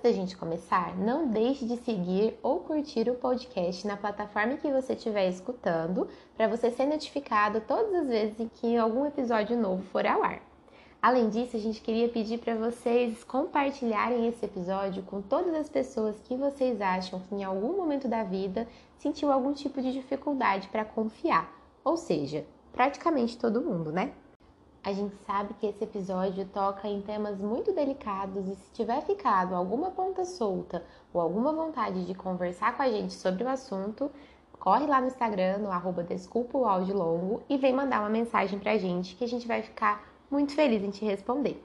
[0.00, 4.72] antes da gente começar, não deixe de seguir ou curtir o podcast na plataforma que
[4.72, 10.06] você estiver escutando, para você ser notificado todas as vezes que algum episódio novo for
[10.06, 10.40] ao ar.
[11.02, 16.18] Além disso, a gente queria pedir para vocês compartilharem esse episódio com todas as pessoas
[16.20, 20.84] que vocês acham que em algum momento da vida sentiu algum tipo de dificuldade para
[20.84, 21.52] confiar,
[21.84, 24.12] ou seja, praticamente todo mundo, né?
[24.82, 29.54] A gente sabe que esse episódio toca em temas muito delicados e se tiver ficado
[29.54, 30.82] alguma ponta solta
[31.12, 34.10] ou alguma vontade de conversar com a gente sobre o assunto,
[34.58, 38.58] corre lá no Instagram, no arroba Desculpa o Áudio Longo e vem mandar uma mensagem
[38.58, 41.62] pra gente que a gente vai ficar muito feliz em te responder.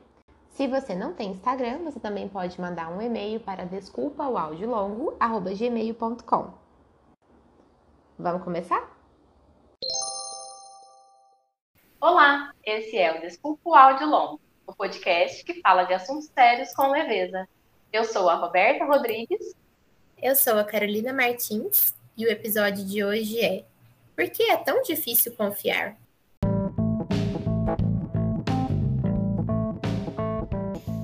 [0.49, 6.47] Se você não tem Instagram, você também pode mandar um e-mail para desculpaoaudiolongo.gmail.com
[8.19, 8.94] Vamos começar?
[12.07, 16.71] Olá, esse é o Desculpa o Áudio Longo, o podcast que fala de assuntos sérios
[16.75, 17.49] com leveza.
[17.91, 19.55] Eu sou a Roberta Rodrigues.
[20.21, 23.65] Eu sou a Carolina Martins e o episódio de hoje é
[24.15, 25.97] Por que é tão difícil confiar?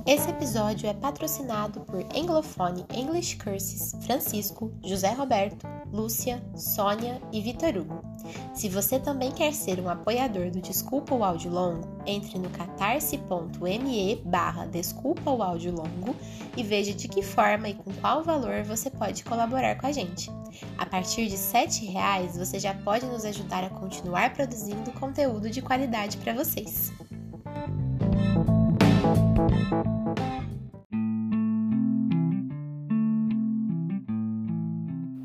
[0.06, 7.76] Esse episódio é patrocinado por Anglofone English Curses Francisco, José Roberto, Lúcia, Sônia e Vitor
[7.76, 8.11] Hugo.
[8.54, 14.22] Se você também quer ser um apoiador do Desculpa o Áudio Longo, entre no catarse.me
[14.24, 16.14] barra Desculpa o Áudio Longo
[16.56, 20.30] e veja de que forma e com qual valor você pode colaborar com a gente.
[20.78, 25.62] A partir de R$ reais você já pode nos ajudar a continuar produzindo conteúdo de
[25.62, 26.92] qualidade para vocês.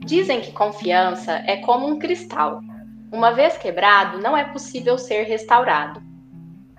[0.07, 2.61] Dizem que confiança é como um cristal.
[3.11, 6.01] Uma vez quebrado, não é possível ser restaurado.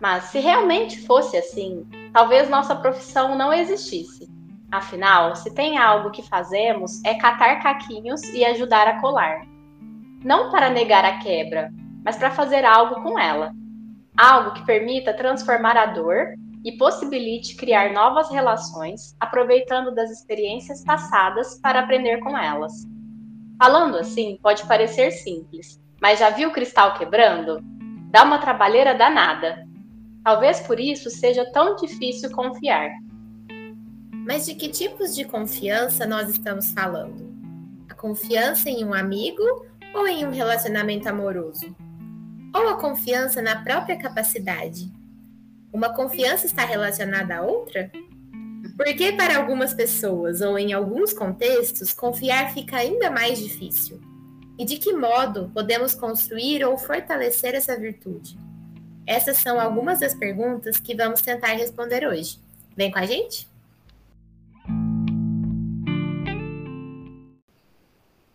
[0.01, 4.29] Mas se realmente fosse assim, talvez nossa profissão não existisse.
[4.71, 9.41] Afinal, se tem algo que fazemos é catar caquinhos e ajudar a colar.
[10.23, 11.73] Não para negar a quebra,
[12.05, 13.51] mas para fazer algo com ela.
[14.17, 21.59] Algo que permita transformar a dor e possibilite criar novas relações, aproveitando das experiências passadas
[21.61, 22.73] para aprender com elas.
[23.59, 27.61] Falando assim, pode parecer simples, mas já viu o cristal quebrando?
[28.11, 29.67] Dá uma trabalheira danada.
[30.25, 32.91] Talvez por isso seja tão difícil confiar.
[34.13, 37.35] Mas de que tipos de confiança nós estamos falando?
[37.89, 39.43] A confiança em um amigo
[39.95, 41.75] ou em um relacionamento amoroso?
[42.55, 44.93] Ou a confiança na própria capacidade?
[45.73, 47.91] Uma confiança está relacionada a outra?
[48.77, 54.01] Porque para algumas pessoas ou em alguns contextos, confiar fica ainda mais difícil.
[54.59, 58.37] E de que modo podemos construir ou fortalecer essa virtude?
[59.07, 62.41] Essas são algumas das perguntas que vamos tentar responder hoje.
[62.77, 63.49] Vem com a gente?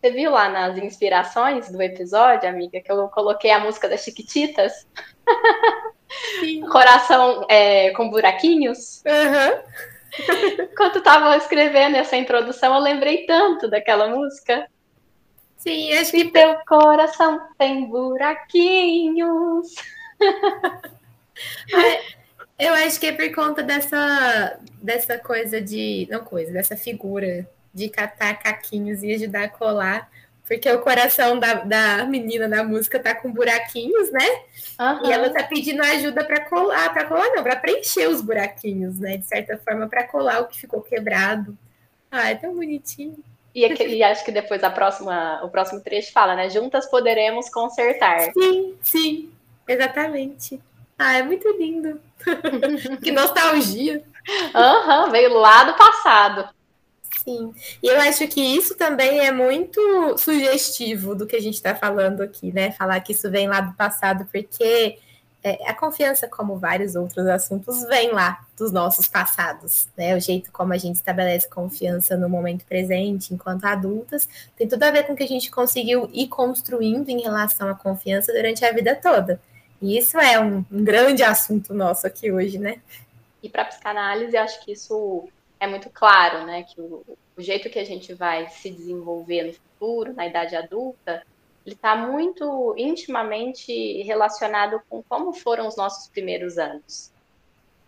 [0.00, 4.86] Você viu lá nas inspirações do episódio, amiga, que eu coloquei a música das Chiquititas?
[6.72, 9.02] Coração é, com buraquinhos?
[9.04, 10.68] Uhum.
[10.74, 14.66] Quando estava escrevendo essa introdução, eu lembrei tanto daquela música.
[15.64, 19.74] Sim, acho que teu coração tem buraquinhos.
[22.58, 26.06] eu acho que é por conta dessa, dessa coisa de.
[26.10, 30.10] Não coisa, dessa figura de catar caquinhos e ajudar a colar
[30.46, 34.26] porque o coração da, da menina da música tá com buraquinhos, né?
[34.78, 35.06] Uhum.
[35.06, 39.16] E ela tá pedindo ajuda para colar, para colar não, para preencher os buraquinhos, né?
[39.16, 41.56] De certa forma, para colar o que ficou quebrado.
[42.10, 43.24] Ah, é tão bonitinho.
[43.54, 46.50] E, e, acho que depois a próxima, o próximo trecho fala, né?
[46.50, 48.32] Juntas poderemos consertar.
[48.32, 49.30] Sim, sim,
[49.68, 50.60] exatamente.
[50.98, 52.00] Ah, é muito lindo.
[53.02, 54.02] que nostalgia.
[54.54, 56.48] Aham, uhum, veio lá do passado.
[57.22, 57.54] Sim.
[57.82, 59.80] E eu acho que isso também é muito
[60.18, 62.72] sugestivo do que a gente está falando aqui, né?
[62.72, 64.98] Falar que isso vem lá do passado, porque
[65.44, 70.16] é, a confiança, como vários outros assuntos, vem lá dos nossos passados, né?
[70.16, 74.26] O jeito como a gente estabelece confiança no momento presente, enquanto adultas,
[74.56, 77.74] tem tudo a ver com o que a gente conseguiu ir construindo em relação à
[77.74, 79.38] confiança durante a vida toda.
[79.82, 82.80] E isso é um, um grande assunto nosso aqui hoje, né?
[83.42, 85.28] E para psicanálise, acho que isso
[85.60, 87.04] é muito claro, né, que o,
[87.36, 91.22] o jeito que a gente vai se desenvolver no futuro, na idade adulta,
[91.64, 97.10] ele está muito intimamente relacionado com como foram os nossos primeiros anos.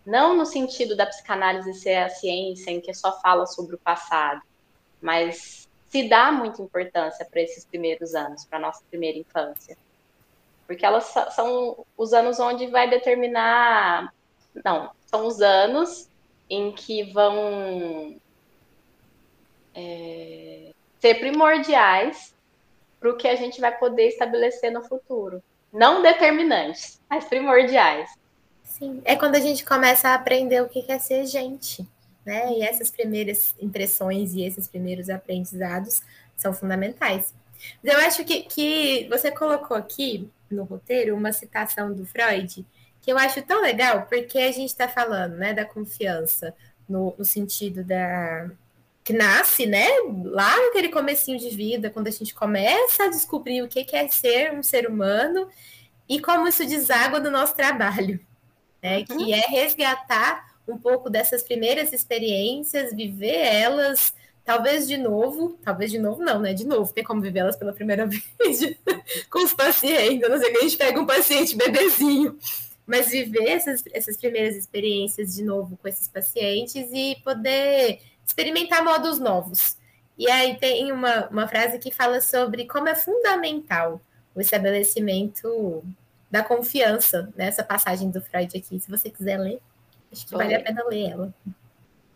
[0.05, 4.41] Não no sentido da psicanálise ser a ciência em que só fala sobre o passado,
[5.01, 9.77] mas se dá muita importância para esses primeiros anos, para a nossa primeira infância.
[10.65, 14.13] Porque elas são os anos onde vai determinar.
[14.65, 16.09] Não, são os anos
[16.49, 18.19] em que vão
[19.75, 22.33] é, ser primordiais
[22.99, 25.41] para o que a gente vai poder estabelecer no futuro.
[25.71, 28.09] Não determinantes, mas primordiais.
[28.63, 31.87] Sim, é quando a gente começa a aprender o que é ser gente,
[32.25, 32.51] né?
[32.53, 36.01] E essas primeiras impressões e esses primeiros aprendizados
[36.35, 37.33] são fundamentais.
[37.83, 42.65] Eu acho que, que você colocou aqui no roteiro uma citação do Freud
[43.01, 46.53] que eu acho tão legal, porque a gente está falando né, da confiança
[46.87, 48.49] no, no sentido da,
[49.07, 49.87] que nasce, né,
[50.25, 54.51] lá naquele comecinho de vida, quando a gente começa a descobrir o que é ser
[54.51, 55.47] um ser humano
[56.09, 58.19] e como isso deságua do nosso trabalho,
[58.83, 59.05] né, uhum.
[59.05, 64.13] que é resgatar um pouco dessas primeiras experiências, viver elas,
[64.43, 67.71] talvez de novo, talvez de novo não, né, de novo, ter como viver elas pela
[67.71, 68.03] primeira
[68.35, 68.75] vez
[69.29, 72.37] com os pacientes, não sei que a gente pega um paciente bebezinho,
[72.85, 79.17] mas viver essas, essas primeiras experiências de novo com esses pacientes e poder experimentar modos
[79.17, 79.77] novos.
[80.17, 84.01] E aí tem uma, uma frase que fala sobre como é fundamental
[84.35, 85.83] o estabelecimento
[86.29, 88.79] da confiança nessa passagem do Freud aqui.
[88.79, 89.59] Se você quiser ler,
[90.11, 91.33] acho que vale a pena ler ela.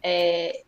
[0.04, 0.64] É,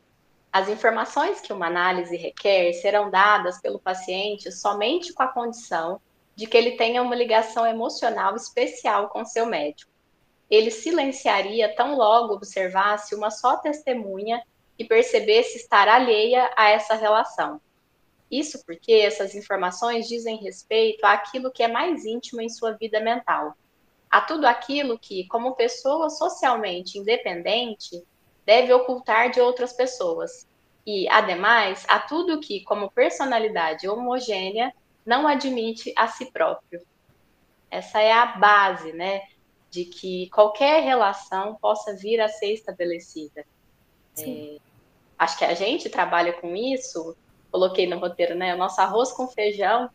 [0.52, 6.00] as informações que uma análise requer serão dadas pelo paciente somente com a condição
[6.36, 9.92] de que ele tenha uma ligação emocional especial com seu médico.
[10.50, 14.42] Ele silenciaria tão logo observasse uma só testemunha
[14.78, 17.62] e percebesse estar alheia a essa relação.
[18.30, 23.56] Isso porque essas informações dizem respeito àquilo que é mais íntimo em sua vida mental,
[24.10, 28.04] a tudo aquilo que, como pessoa socialmente independente,
[28.46, 30.48] deve ocultar de outras pessoas,
[30.86, 34.74] e, ademais, a tudo que, como personalidade homogênea,
[35.06, 36.82] não admite a si próprio.
[37.72, 39.22] Essa é a base, né,
[39.70, 43.46] de que qualquer relação possa vir a ser estabelecida.
[44.18, 44.58] É,
[45.18, 47.16] acho que a gente trabalha com isso,
[47.52, 48.54] coloquei no roteiro, né?
[48.54, 49.90] O nosso arroz com feijão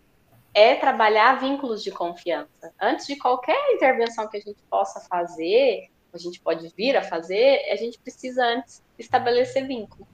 [0.55, 2.73] é trabalhar vínculos de confiança.
[2.81, 7.71] Antes de qualquer intervenção que a gente possa fazer, a gente pode vir a fazer,
[7.71, 10.07] a gente precisa antes estabelecer vínculo.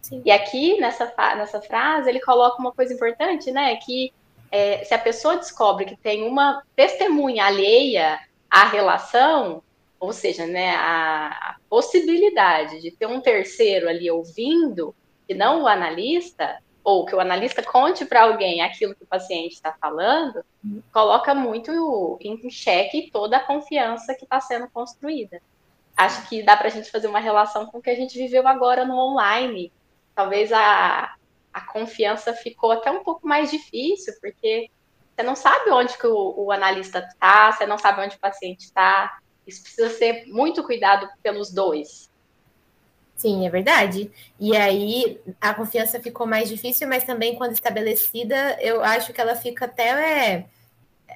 [0.00, 0.22] Sim.
[0.24, 3.76] E aqui, nessa, nessa frase, ele coloca uma coisa importante, né?
[3.76, 4.12] Que
[4.50, 8.20] é, se a pessoa descobre que tem uma testemunha alheia
[8.50, 9.62] à relação,
[10.02, 14.92] ou seja, né, a, a possibilidade de ter um terceiro ali ouvindo,
[15.28, 19.52] e não o analista, ou que o analista conte para alguém aquilo que o paciente
[19.52, 20.44] está falando,
[20.92, 25.40] coloca muito em xeque toda a confiança que está sendo construída.
[25.96, 28.48] Acho que dá para a gente fazer uma relação com o que a gente viveu
[28.48, 29.72] agora no online.
[30.16, 31.14] Talvez a,
[31.52, 34.68] a confiança ficou até um pouco mais difícil, porque
[35.14, 38.64] você não sabe onde que o, o analista está, você não sabe onde o paciente
[38.64, 42.10] está, isso precisa ser muito cuidado pelos dois.
[43.16, 44.10] Sim, é verdade.
[44.38, 49.36] E aí a confiança ficou mais difícil, mas também quando estabelecida, eu acho que ela
[49.36, 49.90] fica até.
[49.90, 50.46] É...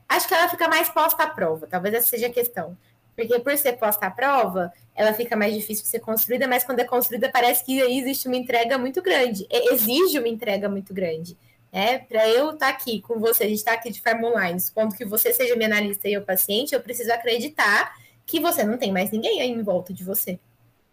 [0.09, 2.77] Acho que ela fica mais posta à prova, talvez essa seja a questão.
[3.17, 6.81] Porque por ser posta à prova, ela fica mais difícil de ser construída, mas quando
[6.81, 9.47] é construída, parece que aí existe uma entrega muito grande.
[9.51, 11.37] Exige uma entrega muito grande.
[11.73, 14.61] É, para eu estar tá aqui com você, a gente está aqui de forma online,
[14.61, 17.93] supondo que você seja minha analista e eu paciente, eu preciso acreditar
[18.27, 20.39] que você não tem mais ninguém aí em volta de você,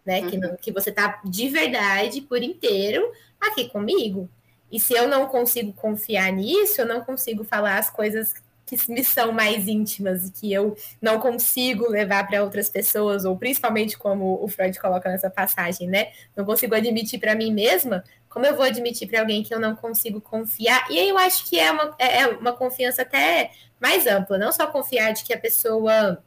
[0.06, 0.20] né?
[0.20, 0.30] Uhum.
[0.30, 3.10] Que, não, que você tá de verdade, por inteiro,
[3.40, 4.30] aqui comigo.
[4.70, 8.32] E se eu não consigo confiar nisso, eu não consigo falar as coisas
[8.66, 13.36] que me são mais íntimas e que eu não consigo levar para outras pessoas, ou
[13.36, 16.12] principalmente como o Freud coloca nessa passagem, né?
[16.34, 19.76] Não consigo admitir para mim mesma, como eu vou admitir para alguém que eu não
[19.76, 20.90] consigo confiar?
[20.90, 23.50] E aí eu acho que é uma, é, é uma confiança até
[23.80, 26.22] mais ampla, não só confiar de que a pessoa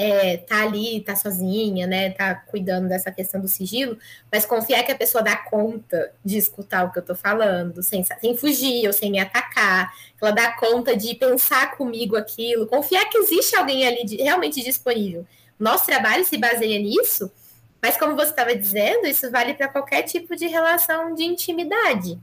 [0.00, 3.98] é, tá ali, tá sozinha, né, tá cuidando dessa questão do sigilo,
[4.30, 8.04] mas confiar que a pessoa dá conta de escutar o que eu tô falando, sem,
[8.04, 13.18] sem fugir ou sem me atacar, ela dá conta de pensar comigo aquilo, confiar que
[13.18, 15.26] existe alguém ali de, realmente disponível.
[15.58, 17.28] Nosso trabalho se baseia nisso,
[17.82, 22.16] mas como você estava dizendo, isso vale para qualquer tipo de relação de intimidade,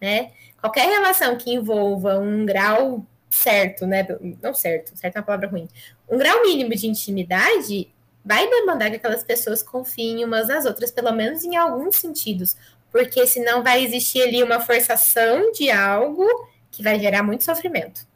[0.00, 0.32] né?
[0.60, 4.06] Qualquer relação que envolva um grau certo, né?
[4.42, 5.68] Não certo, certo é uma palavra ruim.
[6.08, 7.92] Um grau mínimo de intimidade
[8.24, 12.56] vai demandar que aquelas pessoas confiem umas nas outras, pelo menos em alguns sentidos,
[12.90, 16.26] porque senão vai existir ali uma forçação de algo
[16.70, 18.06] que vai gerar muito sofrimento.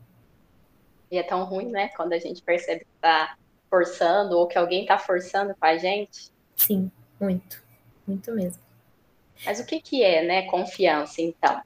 [1.10, 1.88] E é tão ruim, né?
[1.88, 3.36] Quando a gente percebe que tá
[3.70, 6.30] forçando ou que alguém tá forçando com a gente.
[6.54, 7.62] Sim, muito.
[8.06, 8.60] Muito mesmo.
[9.44, 11.60] Mas o que, que é, né, confiança, então?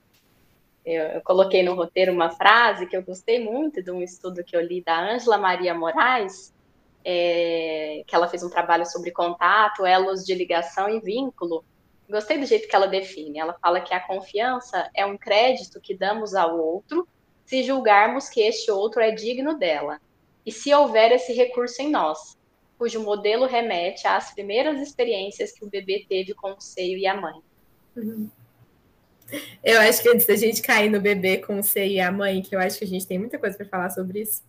[0.91, 4.57] Eu, eu, coloquei no roteiro uma frase que eu gostei muito de um estudo que
[4.57, 6.53] eu li da Ângela Maria Moraes,
[7.05, 11.65] é, que ela fez um trabalho sobre contato, elos de ligação e vínculo.
[12.09, 13.39] gostei do jeito que ela define.
[13.39, 17.07] Ela fala que a confiança é um crédito que damos ao outro
[17.51, 20.01] se julgarmos que este outro é digno dela,
[20.47, 22.39] e se houver esse recurso em nós,
[22.79, 27.21] cujo modelo remete às primeiras experiências que o bebê teve com o seio e a
[27.21, 27.43] mãe.
[27.97, 28.31] Uhum.
[29.63, 32.43] Eu acho que antes da gente cair no bebê com o seio e a mãe,
[32.43, 34.43] que eu acho que a gente tem muita coisa para falar sobre isso,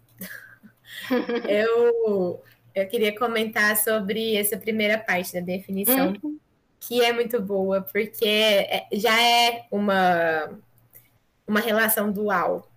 [1.48, 6.38] eu, eu queria comentar sobre essa primeira parte da definição, uhum.
[6.80, 10.60] que é muito boa, porque é, já é uma,
[11.48, 12.72] uma relação dual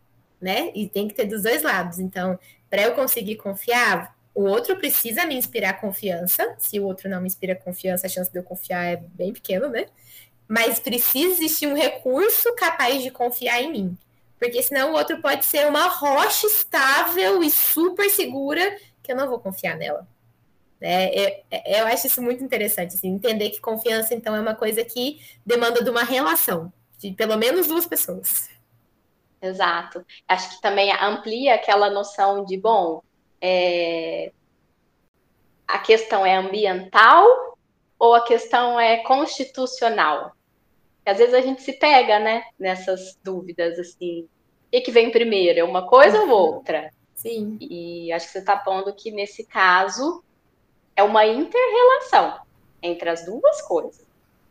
[0.44, 0.70] né?
[0.75, 1.99] E tem que ter dos dois lados.
[1.99, 6.54] Então, para eu conseguir confiar, o outro precisa me inspirar confiança.
[6.58, 9.68] Se o outro não me inspira confiança, a chance de eu confiar é bem pequena,
[9.68, 9.87] né?
[10.48, 13.98] Mas precisa existir um recurso capaz de confiar em mim.
[14.38, 19.28] Porque senão o outro pode ser uma rocha estável e super segura que eu não
[19.28, 20.06] vou confiar nela.
[20.80, 24.54] É, é, é, eu acho isso muito interessante, assim, entender que confiança, então, é uma
[24.54, 28.50] coisa que demanda de uma relação, de pelo menos duas pessoas.
[29.40, 30.04] Exato.
[30.28, 33.02] Acho que também amplia aquela noção de, bom,
[33.40, 34.32] é...
[35.66, 37.53] a questão é ambiental
[38.04, 40.32] ou a questão é constitucional?
[41.06, 44.28] Às vezes a gente se pega, né, nessas dúvidas, assim, o
[44.70, 46.90] que, que vem primeiro, é uma coisa ou outra?
[47.14, 47.56] Sim.
[47.61, 50.23] E acho que você está pondo que nesse caso
[50.94, 52.40] é uma inter-relação
[52.82, 54.04] entre as duas coisas.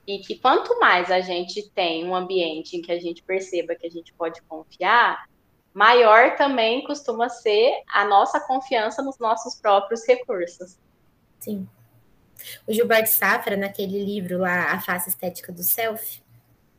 [0.05, 3.87] E que quanto mais a gente tem um ambiente em que a gente perceba que
[3.87, 5.27] a gente pode confiar,
[5.73, 10.77] maior também costuma ser a nossa confiança nos nossos próprios recursos.
[11.39, 11.67] Sim.
[12.67, 16.23] O Gilberto Safra, naquele livro lá, A Face Estética do Self,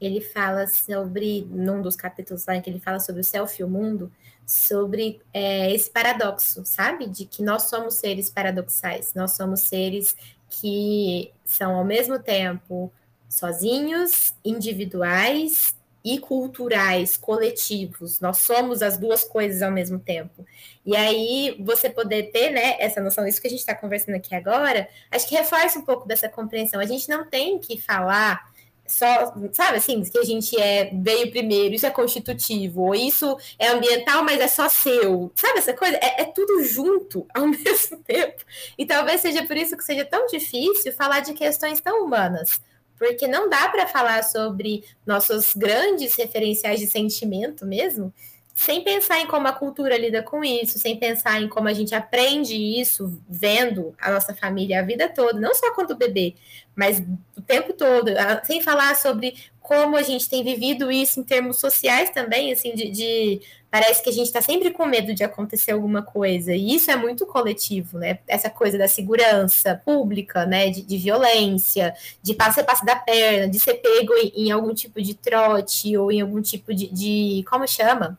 [0.00, 3.68] ele fala sobre, num dos capítulos lá que ele fala sobre o self e o
[3.68, 4.12] mundo,
[4.46, 7.06] sobre é, esse paradoxo, sabe?
[7.06, 10.14] De que nós somos seres paradoxais, nós somos seres
[10.50, 12.92] que são ao mesmo tempo
[13.28, 15.74] sozinhos, individuais
[16.04, 18.20] e culturais, coletivos.
[18.20, 20.44] Nós somos as duas coisas ao mesmo tempo.
[20.84, 24.34] E aí, você poder ter né, essa noção, isso que a gente está conversando aqui
[24.34, 26.78] agora, acho que reforça um pouco dessa compreensão.
[26.78, 28.52] A gente não tem que falar
[28.86, 33.68] só, sabe assim, que a gente é veio primeiro, isso é constitutivo, ou isso é
[33.68, 35.32] ambiental, mas é só seu.
[35.34, 35.96] Sabe essa coisa?
[35.96, 38.44] É, é, tudo junto ao mesmo tempo.
[38.76, 42.60] E talvez seja por isso que seja tão difícil falar de questões tão humanas
[43.04, 48.12] porque não dá para falar sobre nossos grandes referenciais de sentimento mesmo,
[48.54, 51.94] sem pensar em como a cultura lida com isso, sem pensar em como a gente
[51.94, 56.34] aprende isso vendo a nossa família a vida toda, não só quando bebê,
[56.74, 57.02] mas
[57.36, 58.10] o tempo todo,
[58.44, 62.90] sem falar sobre como a gente tem vivido isso em termos sociais também, assim, de,
[62.90, 66.90] de parece que a gente está sempre com medo de acontecer alguma coisa, e isso
[66.90, 68.18] é muito coletivo, né?
[68.28, 70.68] Essa coisa da segurança pública, né?
[70.68, 71.92] De, de violência,
[72.22, 76.12] de passe passe da perna, de ser pego em, em, algum tipo de trote ou
[76.12, 78.16] em algum tipo de, de como chama?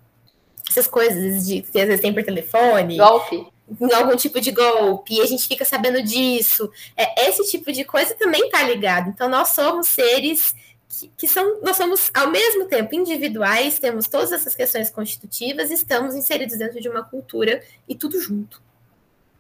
[0.69, 2.97] Essas coisas de que às vezes tem por telefone.
[2.97, 3.47] Golpe
[3.81, 6.71] em algum tipo de golpe, e a gente fica sabendo disso.
[6.95, 9.09] É, esse tipo de coisa também tá ligado.
[9.09, 10.53] Então, nós somos seres
[10.87, 16.15] que, que, são, nós somos ao mesmo tempo individuais, temos todas essas questões constitutivas, estamos
[16.15, 18.61] inseridos dentro de uma cultura e tudo junto,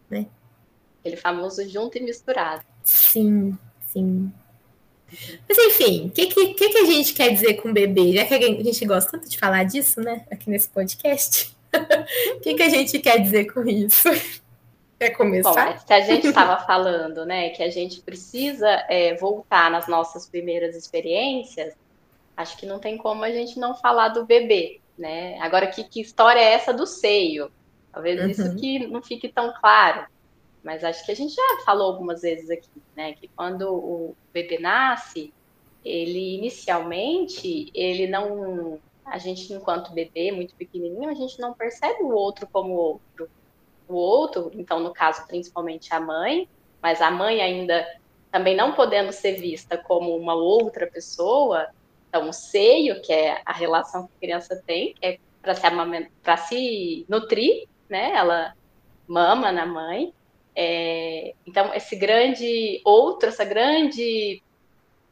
[0.09, 0.27] né?
[0.99, 2.63] Aquele famoso junto e misturado.
[2.83, 4.31] Sim, sim.
[5.47, 8.13] Mas enfim, o que, que, que, a gente quer dizer com bebê?
[8.13, 11.55] Já que a gente gosta tanto de falar disso, né, aqui nesse podcast,
[12.35, 14.09] o que, que a gente quer dizer com isso?
[14.97, 15.73] Quer começar?
[15.73, 20.25] Bom, se a gente estava falando, né, que a gente precisa é, voltar nas nossas
[20.25, 21.73] primeiras experiências,
[22.37, 25.37] acho que não tem como a gente não falar do bebê, né?
[25.41, 27.51] Agora, que, que história é essa do seio?
[27.91, 28.29] Talvez uhum.
[28.29, 30.05] isso que não fique tão claro,
[30.65, 34.57] mas acho que a gente já falou algumas vezes aqui, né, que quando o bebê
[34.59, 35.31] nasce,
[35.83, 42.09] ele inicialmente, ele não, a gente enquanto bebê, muito pequenininho, a gente não percebe o
[42.09, 43.29] outro como outro
[43.87, 46.49] o outro, então no caso principalmente a mãe,
[46.81, 47.85] mas a mãe ainda
[48.31, 51.69] também não podendo ser vista como uma outra pessoa,
[52.09, 57.05] então o seio, que é a relação que a criança tem, é para se, se
[57.07, 58.13] nutrir, né?
[58.15, 58.55] Ela
[59.07, 60.13] mama na mãe.
[60.55, 64.41] É, então esse grande outro, essa grande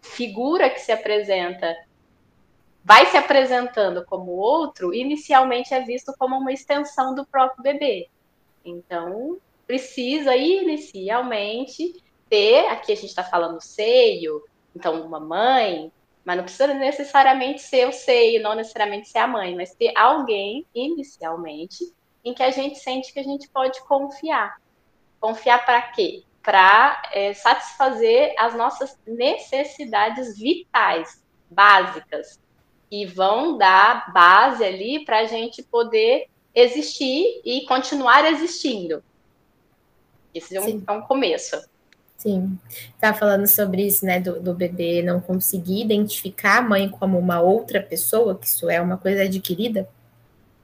[0.02, 1.76] figura que se apresenta
[2.84, 8.10] vai se apresentando como outro, inicialmente é visto como uma extensão do próprio bebê.
[8.66, 14.44] Então, precisa inicialmente ter, aqui a gente está falando seio,
[14.76, 15.92] então uma mãe,
[16.26, 20.66] mas não precisa necessariamente ser o seio, não necessariamente ser a mãe, mas ter alguém
[20.74, 24.58] inicialmente em que a gente sente que a gente pode confiar.
[25.24, 26.24] Confiar para quê?
[26.44, 32.38] para é, satisfazer as nossas necessidades vitais, básicas,
[32.92, 39.02] e vão dar base ali para a gente poder existir e continuar existindo.
[40.34, 41.58] Esse é um, é um começo.
[42.18, 42.60] Sim,
[43.00, 47.42] tá falando sobre isso, né, do, do, bebê não conseguir identificar a mãe como uma
[47.42, 49.90] outra pessoa, que isso é uma coisa adquirida.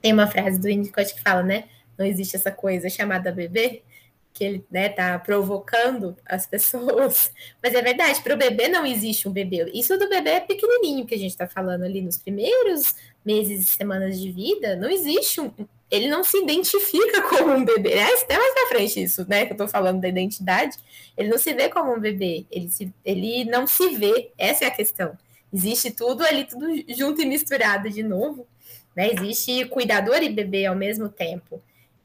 [0.00, 1.64] Tem uma frase do Winnicott que fala, né,
[1.98, 3.82] não existe essa coisa chamada bebê,
[4.32, 7.32] que ele, né, tá provocando as pessoas.
[7.62, 9.70] Mas é verdade, para o bebê não existe um bebê.
[9.74, 12.94] Isso do bebê é pequenininho que a gente está falando ali nos primeiros
[13.24, 15.50] meses e semanas de vida, não existe um,
[15.90, 17.94] ele não se identifica como um bebê.
[17.94, 19.44] É até mais pra frente isso, né?
[19.44, 20.76] Que eu tô falando da identidade.
[21.16, 22.46] Ele não se vê como um bebê.
[22.50, 24.30] Ele, se, ele não se vê.
[24.38, 25.18] Essa é a questão.
[25.52, 28.46] Existe tudo ali, tudo junto e misturado de novo.
[28.94, 29.10] Né?
[29.12, 31.60] Existe cuidador e bebê ao mesmo tempo.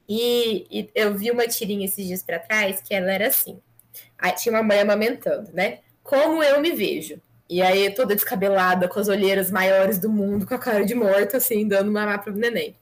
[0.07, 3.59] E, e eu vi uma tirinha esses dias para trás que ela era assim.
[4.17, 5.79] Aí tinha uma mãe amamentando, né?
[6.03, 7.19] Como eu me vejo.
[7.49, 11.37] E aí, toda descabelada, com as olheiras maiores do mundo, com a cara de morta,
[11.37, 12.75] assim, dando mamar pro neném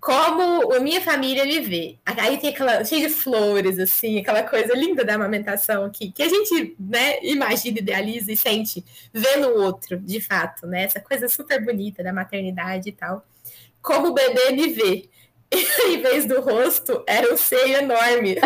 [0.00, 1.98] como a minha família me vê.
[2.06, 6.28] Aí tem aquela cheia de flores, assim, aquela coisa linda da amamentação aqui, que a
[6.28, 10.84] gente, né, imagina, idealiza e sente vendo o outro, de fato, né?
[10.84, 13.26] Essa coisa super bonita da maternidade e tal.
[13.82, 15.08] Como o bebê me vê.
[15.50, 15.56] E,
[15.94, 18.36] em vez do rosto, era um seio enorme.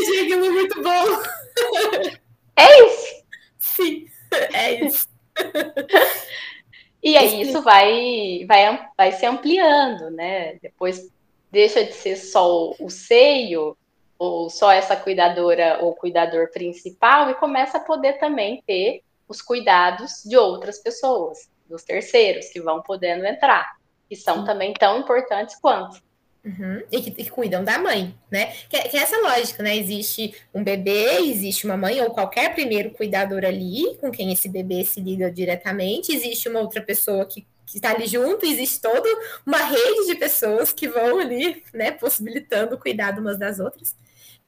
[0.00, 1.22] Achei aquilo muito bom.
[2.56, 3.24] É isso?
[3.58, 4.06] Sim,
[4.52, 5.08] é isso.
[7.02, 10.54] E aí isso vai, vai, vai se ampliando, né?
[10.62, 11.08] Depois
[11.50, 13.76] deixa de ser só o seio,
[14.18, 20.22] ou só essa cuidadora ou cuidador principal, e começa a poder também ter os cuidados
[20.24, 23.75] de outras pessoas, dos terceiros, que vão podendo entrar,
[24.08, 26.00] que são também tão importantes quanto.
[26.46, 26.80] Uhum.
[26.92, 28.52] E, que, que, cuidam da mãe, né?
[28.70, 29.76] Que, que é essa lógica, né?
[29.76, 34.84] Existe um bebê, existe uma mãe ou qualquer primeiro cuidador ali, com quem esse bebê
[34.84, 39.08] se liga diretamente, existe uma outra pessoa que, que está ali junto, existe toda
[39.44, 43.96] uma rede de pessoas que vão ali, né, possibilitando o cuidado umas das outras.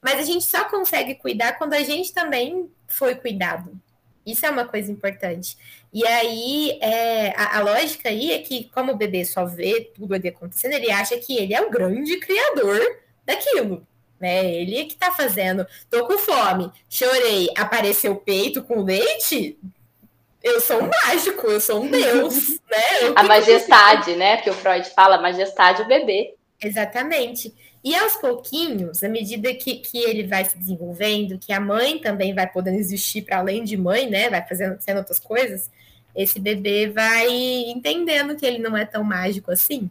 [0.01, 3.77] Mas a gente só consegue cuidar quando a gente também foi cuidado,
[4.25, 5.57] isso é uma coisa importante.
[5.91, 10.13] E aí, é, a, a, lógica aí é que, como o bebê só vê tudo
[10.13, 12.79] ali acontecendo, ele acha que ele é o grande criador
[13.25, 13.85] daquilo.
[14.19, 14.53] Né?
[14.53, 15.65] Ele é que tá fazendo.
[15.89, 19.57] Tô com fome, chorei, apareceu o peito com leite.
[20.43, 23.13] Eu sou um mágico, eu sou um deus, né?
[23.15, 24.37] a majestade, né?
[24.37, 26.35] Que o Freud fala, majestade o bebê.
[26.61, 27.53] Exatamente.
[27.83, 32.33] E aos pouquinhos, à medida que, que ele vai se desenvolvendo, que a mãe também
[32.33, 34.29] vai podendo existir para além de mãe, né?
[34.29, 35.71] Vai fazendo sendo outras coisas,
[36.13, 37.27] esse bebê vai
[37.69, 39.89] entendendo que ele não é tão mágico assim.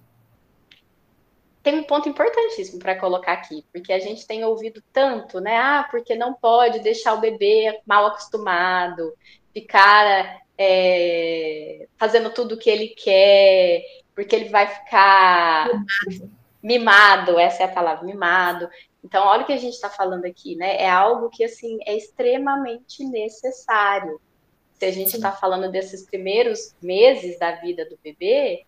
[1.62, 5.56] Tem um ponto importantíssimo para colocar aqui, porque a gente tem ouvido tanto, né?
[5.56, 9.14] Ah, porque não pode deixar o bebê mal acostumado,
[9.52, 13.82] ficar é, fazendo tudo o que ele quer,
[14.14, 15.68] porque ele vai ficar
[16.62, 18.68] mimado, essa é a palavra, mimado.
[19.02, 20.76] Então, olha o que a gente está falando aqui, né?
[20.76, 24.20] É algo que, assim, é extremamente necessário.
[24.74, 28.64] Se a gente está falando desses primeiros meses da vida do bebê,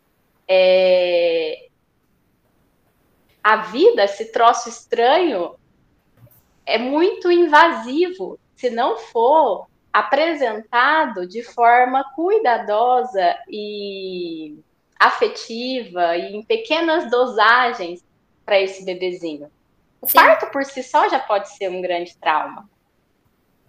[0.48, 1.68] é...
[3.42, 5.54] a vida, esse troço estranho,
[6.64, 14.58] é muito invasivo se não for apresentado de forma cuidadosa e
[15.00, 18.04] afetiva e em pequenas dosagens
[18.44, 19.50] para esse bebezinho.
[20.00, 20.18] O Sim.
[20.18, 22.68] parto por si só já pode ser um grande trauma.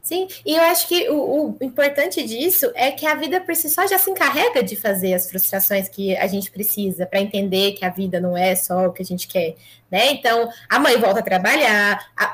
[0.02, 3.70] Sim, e eu acho que o, o, importante disso é que a vida por si
[3.70, 7.86] só já se encarrega de fazer as frustrações que a gente precisa para entender que
[7.86, 9.56] a vida não é só o que a gente quer,
[9.92, 10.12] né?
[10.12, 12.34] Então, a mãe volta a trabalhar, a,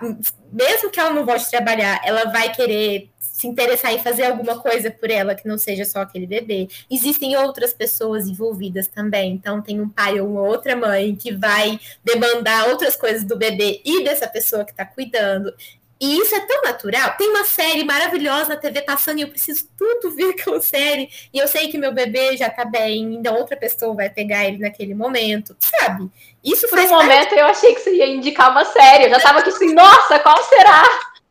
[0.50, 4.60] mesmo que ela não volte a trabalhar, ela vai querer se interessar em fazer alguma
[4.60, 6.68] coisa por ela que não seja só aquele bebê.
[6.90, 9.34] Existem outras pessoas envolvidas também.
[9.34, 14.04] Então, tem um pai ou outra mãe que vai demandar outras coisas do bebê e
[14.04, 15.54] dessa pessoa que está cuidando.
[16.02, 17.16] E isso é tão natural.
[17.16, 21.08] Tem uma série maravilhosa na TV passando e eu preciso tudo ver aquela série.
[21.32, 24.58] E eu sei que meu bebê já tá bem, então outra pessoa vai pegar ele
[24.58, 26.10] naquele momento, sabe?
[26.44, 29.06] Isso Por um momento eu achei que você ia indicar uma série.
[29.06, 30.84] Eu já tava aqui assim, nossa, qual será?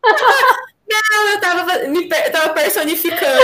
[0.88, 3.42] Não, eu tava, me, eu tava personificando.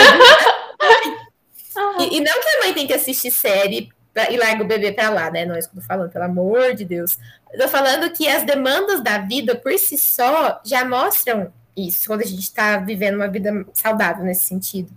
[2.00, 4.92] e, e, não que a mãe tem que assistir série pra, e larga o bebê
[4.92, 5.44] pra lá, né?
[5.44, 7.18] Não é isso que eu tô falando, pelo amor de Deus.
[7.52, 12.22] Eu tô falando que as demandas da vida por si só já mostram isso, quando
[12.22, 14.90] a gente tá vivendo uma vida saudável nesse sentido.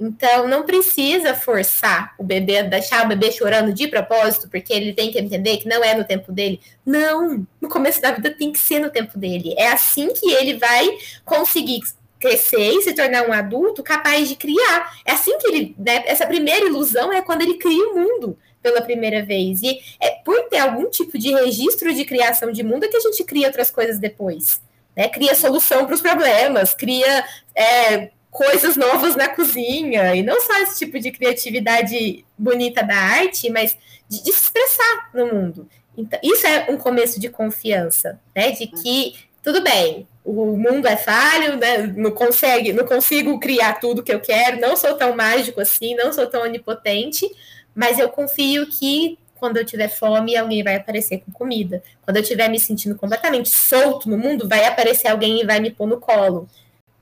[0.00, 5.12] Então, não precisa forçar o bebê, deixar o bebê chorando de propósito, porque ele tem
[5.12, 6.58] que entender que não é no tempo dele.
[6.86, 9.54] Não, no começo da vida tem que ser no tempo dele.
[9.58, 10.88] É assim que ele vai
[11.22, 11.80] conseguir
[12.18, 14.90] crescer e se tornar um adulto capaz de criar.
[15.04, 18.80] É assim que ele, né, essa primeira ilusão é quando ele cria o mundo pela
[18.80, 19.60] primeira vez.
[19.62, 23.00] E é por ter algum tipo de registro de criação de mundo é que a
[23.00, 24.62] gente cria outras coisas depois.
[24.96, 25.08] Né?
[25.08, 30.78] Cria solução para os problemas, cria é, coisas novas na cozinha, e não só esse
[30.78, 33.76] tipo de criatividade bonita da arte, mas
[34.08, 35.68] de, de se expressar no mundo.
[35.96, 38.52] Então, isso é um começo de confiança, né?
[38.52, 41.78] De que tudo bem, o mundo é falho, né?
[41.96, 46.12] não consegue, não consigo criar tudo que eu quero, não sou tão mágico assim, não
[46.12, 47.28] sou tão onipotente,
[47.74, 51.82] mas eu confio que quando eu tiver fome, alguém vai aparecer com comida.
[52.02, 55.70] Quando eu estiver me sentindo completamente solto no mundo, vai aparecer alguém e vai me
[55.70, 56.46] pôr no colo.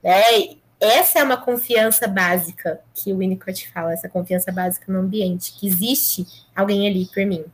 [0.01, 0.58] Né?
[0.81, 5.67] Essa é uma confiança básica que o Winnicott fala, essa confiança básica no ambiente, que
[5.67, 7.45] existe alguém ali por mim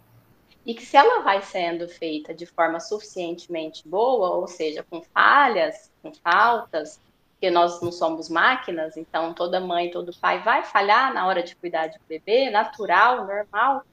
[0.66, 5.92] e que se ela vai sendo feita de forma suficientemente boa, ou seja, com falhas,
[6.02, 6.98] com faltas,
[7.32, 11.54] porque nós não somos máquinas, então toda mãe, todo pai vai falhar na hora de
[11.56, 13.84] cuidar de bebê, natural, normal.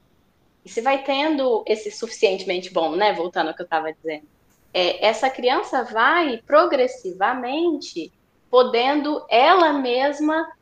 [0.64, 3.12] E se vai tendo esse suficientemente bom, né?
[3.12, 4.26] Voltando ao que eu estava dizendo,
[4.72, 8.10] é, essa criança vai progressivamente
[8.52, 10.52] podendo ela mesma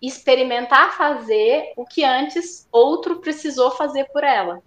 [0.00, 4.62] experimentar fazer o que antes outro precisou fazer por ela.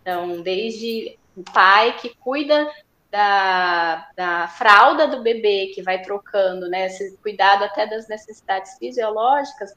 [0.00, 2.66] Então, desde o pai que cuida
[3.10, 9.74] da, da fralda do bebê, que vai trocando, né, esse cuidado até das necessidades fisiológicas,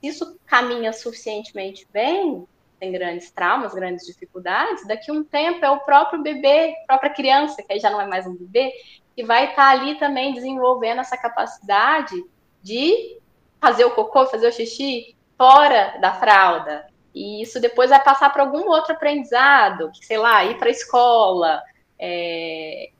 [0.00, 2.46] isso caminha suficientemente bem,
[2.78, 7.10] tem grandes traumas, grandes dificuldades, daqui a um tempo é o próprio bebê, a própria
[7.12, 8.72] criança, que aí já não é mais um bebê,
[9.20, 12.24] que vai estar tá ali também desenvolvendo essa capacidade
[12.62, 13.18] de
[13.60, 18.42] fazer o cocô, fazer o xixi fora da fralda, e isso depois vai passar para
[18.42, 21.62] algum outro aprendizado, sei lá, ir para a escola.
[21.98, 22.90] É...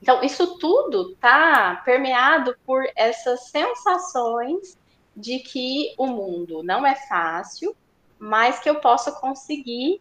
[0.00, 4.78] Então, isso tudo está permeado por essas sensações
[5.14, 7.76] de que o mundo não é fácil,
[8.18, 10.00] mas que eu posso conseguir,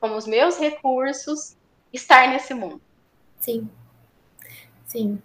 [0.00, 1.56] com os meus recursos,
[1.92, 2.80] estar nesse mundo.
[3.40, 3.68] Sim.
[4.88, 5.18] Sim.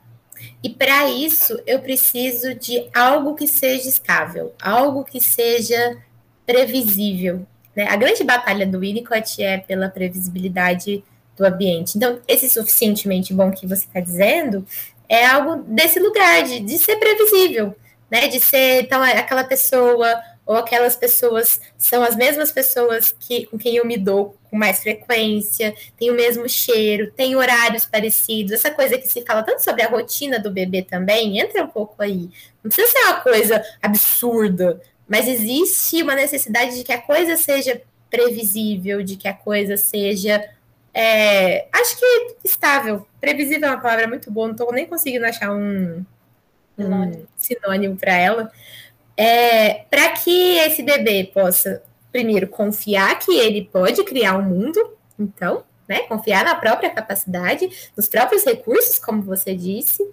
[0.61, 5.97] E para isso, eu preciso de algo que seja estável, algo que seja
[6.45, 7.45] previsível,
[7.75, 7.87] né?
[7.87, 11.03] A grande batalha do Winnicott é pela previsibilidade
[11.37, 11.97] do ambiente.
[11.97, 14.65] Então, esse suficientemente bom que você está dizendo
[15.07, 17.75] é algo desse lugar, de, de ser previsível,
[18.11, 18.27] né?
[18.27, 23.75] De ser, então, aquela pessoa ou aquelas pessoas são as mesmas pessoas que, com quem
[23.77, 28.97] eu me dou com mais frequência, tem o mesmo cheiro, tem horários parecidos, essa coisa
[28.97, 32.29] que se fala tanto sobre a rotina do bebê também, entra um pouco aí.
[32.63, 37.81] Não precisa ser uma coisa absurda, mas existe uma necessidade de que a coisa seja
[38.09, 40.47] previsível, de que a coisa seja.
[40.93, 43.07] É, acho que estável.
[43.19, 46.05] Previsível é uma palavra muito boa, não estou nem conseguindo achar um,
[46.77, 48.51] um sinônimo para ela.
[49.15, 54.79] É, para que esse bebê possa, primeiro, confiar que ele pode criar um mundo,
[55.19, 60.03] então, né, confiar na própria capacidade, nos próprios recursos, como você disse,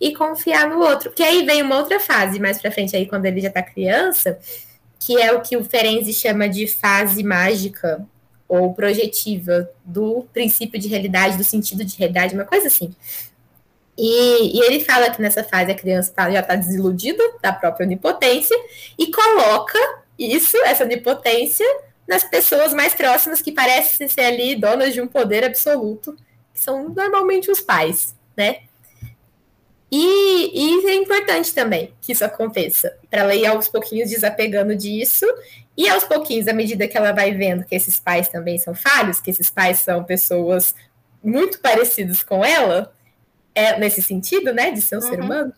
[0.00, 1.10] e confiar no outro.
[1.10, 4.38] Porque aí vem uma outra fase mais para frente, aí quando ele já está criança,
[4.98, 8.06] que é o que o Ferenzi chama de fase mágica
[8.46, 12.94] ou projetiva do princípio de realidade, do sentido de realidade, uma coisa assim.
[13.96, 17.86] E, e ele fala que nessa fase a criança tá, já está desiludida da própria
[17.86, 18.56] onipotência
[18.98, 19.78] e coloca
[20.18, 21.66] isso, essa onipotência,
[22.06, 26.16] nas pessoas mais próximas que parecem ser ali donas de um poder absoluto,
[26.52, 28.62] que são normalmente os pais, né?
[29.90, 35.24] E, e é importante também que isso aconteça, para ela ir aos pouquinhos desapegando disso,
[35.76, 39.20] e aos pouquinhos, à medida que ela vai vendo que esses pais também são falhos,
[39.20, 40.74] que esses pais são pessoas
[41.22, 42.92] muito parecidas com ela,
[43.54, 45.08] é, nesse sentido, né, de ser um uhum.
[45.08, 45.52] ser humano,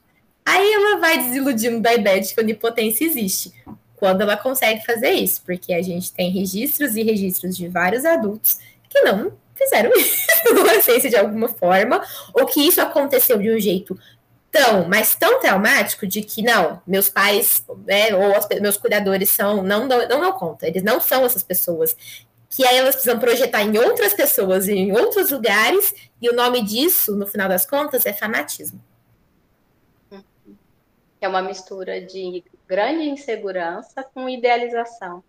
[0.45, 3.53] aí ela vai desiludindo da ideia de que a onipotência existe,
[3.97, 8.59] quando ela consegue fazer isso, porque a gente tem registros e registros de vários adultos
[8.89, 12.03] que não fizeram isso na adolescência de alguma forma,
[12.35, 13.99] ou que isso aconteceu de um jeito
[14.51, 19.63] tão, mas tão traumático de que não, meus pais, né, ou os, meus cuidadores são,
[19.63, 21.97] não dão, não dão conta, eles não são essas pessoas.
[22.49, 27.17] Que aí elas precisam projetar em outras pessoas, em outros lugares, e o nome disso,
[27.17, 28.81] no final das contas, é fanatismo.
[31.21, 35.23] É uma mistura de grande insegurança com idealização.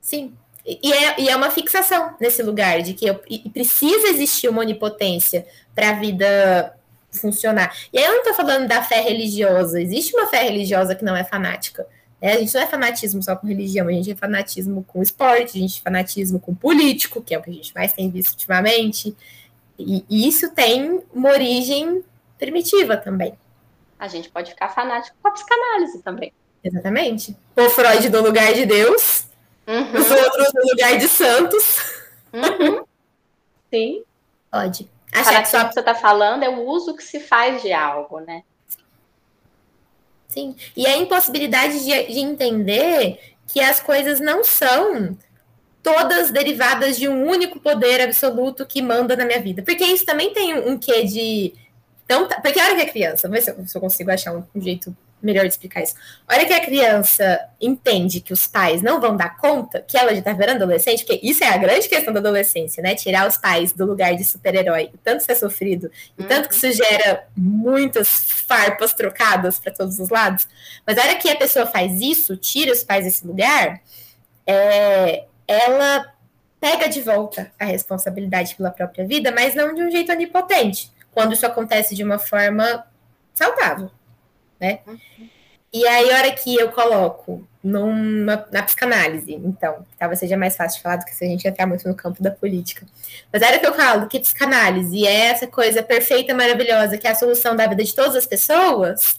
[0.00, 0.34] Sim.
[0.64, 3.20] E é, e é uma fixação nesse lugar de que eu,
[3.52, 6.76] precisa existir uma onipotência para a vida
[7.10, 7.76] funcionar.
[7.92, 11.16] E aí eu não estou falando da fé religiosa, existe uma fé religiosa que não
[11.16, 11.86] é fanática.
[12.22, 15.58] É, a gente não é fanatismo só com religião, a gente é fanatismo com esporte,
[15.58, 18.30] a gente é fanatismo com político, que é o que a gente mais tem visto
[18.30, 19.16] ultimamente.
[19.76, 22.04] E, e isso tem uma origem
[22.38, 23.36] primitiva também.
[23.98, 26.32] A gente pode ficar fanático com a psicanálise também.
[26.62, 27.36] Exatamente.
[27.56, 29.26] O Freud no lugar de Deus,
[29.66, 29.92] uhum.
[29.92, 32.04] os outros no lugar de santos.
[32.32, 32.84] Uhum.
[33.68, 34.04] Sim.
[34.48, 34.88] Pode.
[35.12, 35.64] Achar que só...
[35.64, 38.44] que você está falando é o uso que se faz de algo, né?
[40.32, 40.56] Sim.
[40.74, 45.16] E a impossibilidade de, de entender que as coisas não são
[45.82, 49.62] todas derivadas de um único poder absoluto que manda na minha vida.
[49.62, 51.52] Porque isso também tem um quê de.
[52.06, 54.34] Então, porque a hora que é criança, vamos ver se eu, se eu consigo achar
[54.34, 55.94] um, um jeito melhor de explicar isso.
[56.26, 60.12] A hora que a criança entende que os pais não vão dar conta, que ela
[60.12, 62.94] já está virando adolescente, porque isso é a grande questão da adolescência, né?
[62.94, 66.66] Tirar os pais do lugar de super-herói, tanto isso é sofrido, e tanto que isso
[66.66, 66.72] uhum.
[66.72, 68.08] gera muitas
[68.46, 70.48] farpas trocadas para todos os lados.
[70.86, 73.80] Mas a hora que a pessoa faz isso, tira os pais desse lugar,
[74.46, 76.12] é, ela
[76.60, 81.32] pega de volta a responsabilidade pela própria vida, mas não de um jeito onipotente, quando
[81.32, 82.84] isso acontece de uma forma
[83.34, 83.90] saudável
[84.62, 84.78] né?
[85.72, 90.76] E aí, a hora que eu coloco numa, na psicanálise, então, talvez seja mais fácil
[90.76, 92.86] de falar do que se a gente entrar muito no campo da política.
[93.32, 97.10] Mas a hora que eu falo que psicanálise é essa coisa perfeita, maravilhosa, que é
[97.10, 99.18] a solução da vida de todas as pessoas,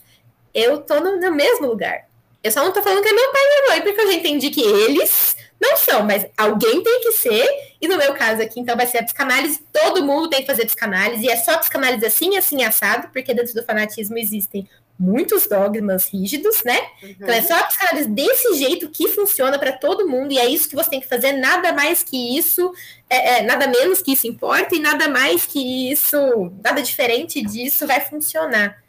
[0.53, 2.05] eu tô no, no mesmo lugar.
[2.43, 4.13] Eu só não tô falando que é meu pai e minha mãe, porque eu já
[4.13, 7.47] entendi que eles não são, mas alguém tem que ser,
[7.81, 10.65] e no meu caso aqui, então, vai ser a psicanálise, todo mundo tem que fazer
[10.65, 14.67] psicanálise, e é só psicanálise assim, assim, assado, porque dentro do fanatismo existem
[14.99, 16.77] muitos dogmas rígidos, né?
[17.01, 17.09] Uhum.
[17.09, 20.69] Então é só a psicanálise desse jeito que funciona para todo mundo e é isso
[20.69, 22.73] que você tem que fazer, nada mais que isso,
[23.09, 27.87] é, é, nada menos que isso importa e nada mais que isso, nada diferente disso
[27.87, 28.83] vai funcionar.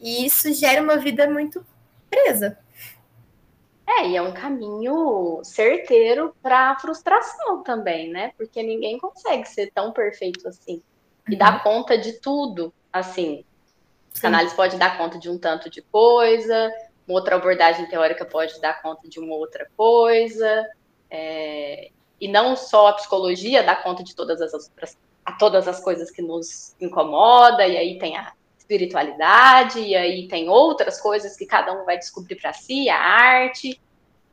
[0.00, 1.64] E isso gera uma vida muito
[2.08, 2.58] presa.
[3.98, 8.32] É, e é um caminho certeiro para frustração também, né?
[8.36, 10.80] Porque ninguém consegue ser tão perfeito assim
[11.28, 11.38] e uhum.
[11.38, 13.44] dar conta de tudo, assim,
[14.12, 16.72] Psicanálise pode dar conta de um tanto de coisa,
[17.06, 20.68] uma outra abordagem teórica pode dar conta de uma outra coisa,
[21.08, 25.80] é, e não só a psicologia dá conta de todas as outras, a todas as
[25.80, 28.32] coisas que nos incomoda, e aí tem a
[28.70, 33.80] espiritualidade, e aí tem outras coisas que cada um vai descobrir para si, a arte.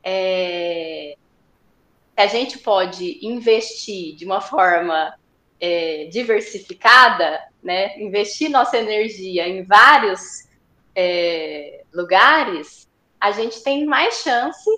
[0.04, 1.16] É,
[2.16, 5.14] a gente pode investir de uma forma
[5.60, 10.48] é, diversificada, né, investir nossa energia em vários
[10.94, 12.88] é, lugares,
[13.20, 14.70] a gente tem mais chance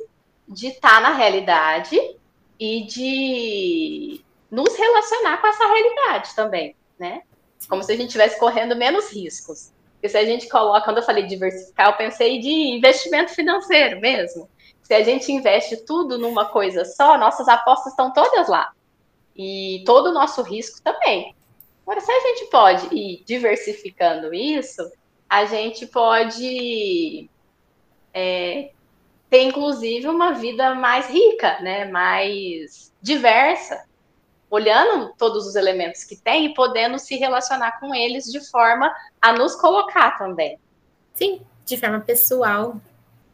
[0.48, 1.98] de estar tá na realidade
[2.58, 7.22] e de nos relacionar com essa realidade também, né?
[7.68, 9.72] Como se a gente estivesse correndo menos riscos.
[9.94, 14.48] Porque se a gente coloca, quando eu falei diversificar, eu pensei de investimento financeiro mesmo.
[14.82, 18.72] Se a gente investe tudo numa coisa só, nossas apostas estão todas lá
[19.36, 21.34] e todo o nosso risco também.
[21.82, 24.90] Agora, se a gente pode ir diversificando isso,
[25.28, 27.28] a gente pode
[28.12, 28.70] é,
[29.28, 31.84] ter, inclusive, uma vida mais rica, né?
[31.86, 33.84] mais diversa,
[34.50, 39.32] olhando todos os elementos que tem e podendo se relacionar com eles de forma a
[39.32, 40.58] nos colocar também.
[41.14, 42.76] Sim, de forma pessoal.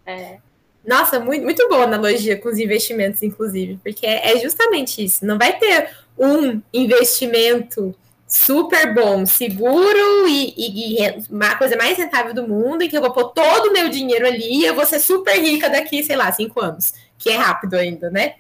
[0.05, 0.39] É.
[0.87, 5.25] Nossa, muito, muito boa analogia com os investimentos, inclusive, porque é justamente isso.
[5.25, 7.95] Não vai ter um investimento
[8.29, 13.01] super bom, seguro e, e, e uma coisa mais rentável do mundo, em que eu
[13.01, 16.17] vou pôr todo o meu dinheiro ali e eu vou ser super rica daqui, sei
[16.17, 18.35] lá, cinco anos, que é rápido ainda, né?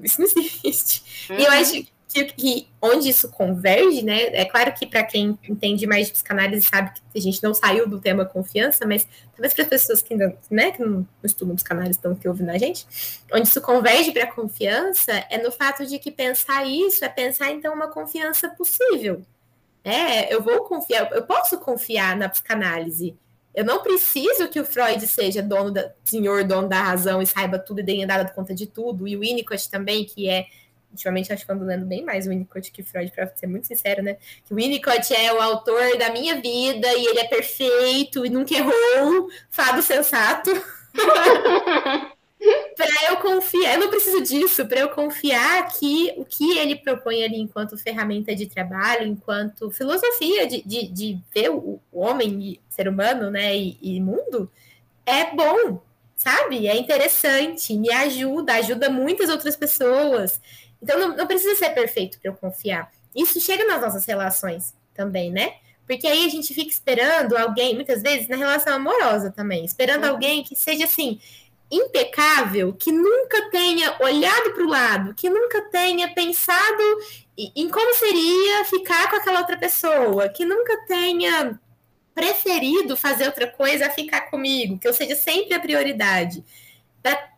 [0.00, 1.28] Isso não existe.
[1.30, 1.38] Uhum.
[1.38, 1.58] E eu uhum.
[1.58, 4.24] acho que, onde isso converge, né?
[4.32, 7.88] É claro que para quem entende mais de psicanálise sabe que a gente não saiu
[7.88, 11.98] do tema confiança, mas talvez para as pessoas que ainda né, que não estudam psicanálise
[11.98, 12.84] estão que ouvindo a gente,
[13.32, 17.50] onde isso converge para a confiança é no fato de que pensar isso é pensar
[17.52, 19.22] então uma confiança possível.
[19.84, 23.16] É, eu vou confiar, eu posso confiar na psicanálise.
[23.54, 27.58] Eu não preciso que o Freud seja dono da, senhor dono da razão e saiba
[27.58, 30.46] tudo e tenha dado conta de tudo, e o Winnicott também, que é
[30.90, 34.02] ultimamente acho que ando lendo bem mais o Winnicott que Freud, para ser muito sincero,
[34.02, 34.16] né?
[34.44, 38.54] Que o Winnicott é o autor da minha vida e ele é perfeito e nunca
[38.54, 40.50] errou, fado sensato.
[42.76, 47.22] para eu confiar, eu não preciso disso, para eu confiar que o que ele propõe
[47.22, 53.30] ali enquanto ferramenta de trabalho, enquanto filosofia de, de, de ver o, homem, ser humano,
[53.30, 54.50] né, e, e mundo,
[55.04, 55.82] é bom,
[56.16, 56.66] sabe?
[56.66, 60.40] É interessante, me ajuda, ajuda muitas outras pessoas.
[60.82, 62.90] Então não, não precisa ser perfeito para eu confiar.
[63.14, 65.54] Isso chega nas nossas relações também, né?
[65.86, 70.10] Porque aí a gente fica esperando alguém, muitas vezes, na relação amorosa também, esperando uhum.
[70.10, 71.20] alguém que seja assim,
[71.70, 76.82] impecável que nunca tenha olhado para o lado, que nunca tenha pensado
[77.36, 81.58] em como seria ficar com aquela outra pessoa, que nunca tenha
[82.14, 86.44] preferido fazer outra coisa a ficar comigo, que eu seja sempre a prioridade,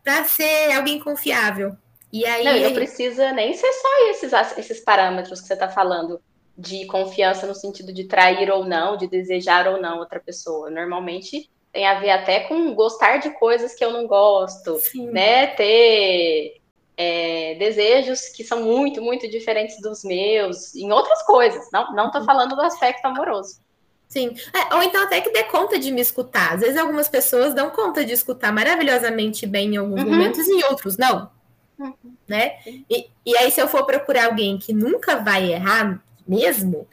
[0.03, 1.77] para ser alguém confiável.
[2.13, 2.43] E aí.
[2.45, 6.21] Não, não precisa nem ser só esses, esses parâmetros que você está falando
[6.55, 10.69] de confiança no sentido de trair ou não, de desejar ou não outra pessoa.
[10.69, 15.07] Normalmente tem a ver até com gostar de coisas que eu não gosto, Sim.
[15.07, 15.47] né?
[15.47, 16.61] Ter
[16.95, 21.67] é, desejos que são muito, muito diferentes dos meus, em outras coisas.
[21.73, 23.59] Não, não tô falando do aspecto amoroso.
[24.07, 26.53] Sim, é, ou então até que dê conta de me escutar.
[26.53, 30.11] Às vezes algumas pessoas dão conta de escutar maravilhosamente bem em alguns uhum.
[30.11, 31.32] momentos e em outros não.
[31.77, 32.15] Uhum.
[32.27, 32.59] Né?
[32.89, 36.87] E, e aí, se eu for procurar alguém que nunca vai errar mesmo,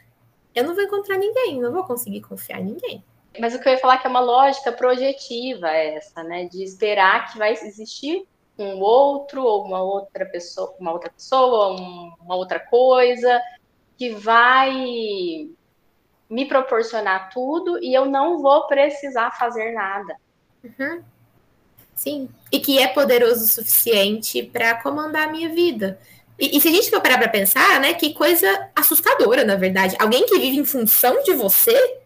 [0.54, 3.04] eu não vou encontrar ninguém, não vou conseguir confiar em ninguém.
[3.38, 6.46] Mas o que eu ia falar é que é uma lógica projetiva essa, né?
[6.46, 8.26] De esperar que vai existir
[8.58, 11.76] um outro ou uma outra pessoa, uma outra pessoa,
[12.20, 13.40] uma outra coisa
[13.96, 14.72] que vai
[16.28, 20.16] me proporcionar tudo e eu não vou precisar fazer nada.
[20.64, 21.02] Uhum.
[22.00, 22.30] Sim.
[22.50, 26.00] E que é poderoso o suficiente para comandar a minha vida.
[26.38, 29.96] E, e, se a gente for parar para pensar, né, que coisa assustadora, na verdade.
[29.98, 31.98] Alguém que vive em função de você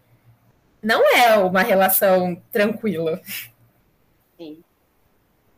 [0.83, 3.21] não é uma relação tranquila.
[4.37, 4.61] Sim.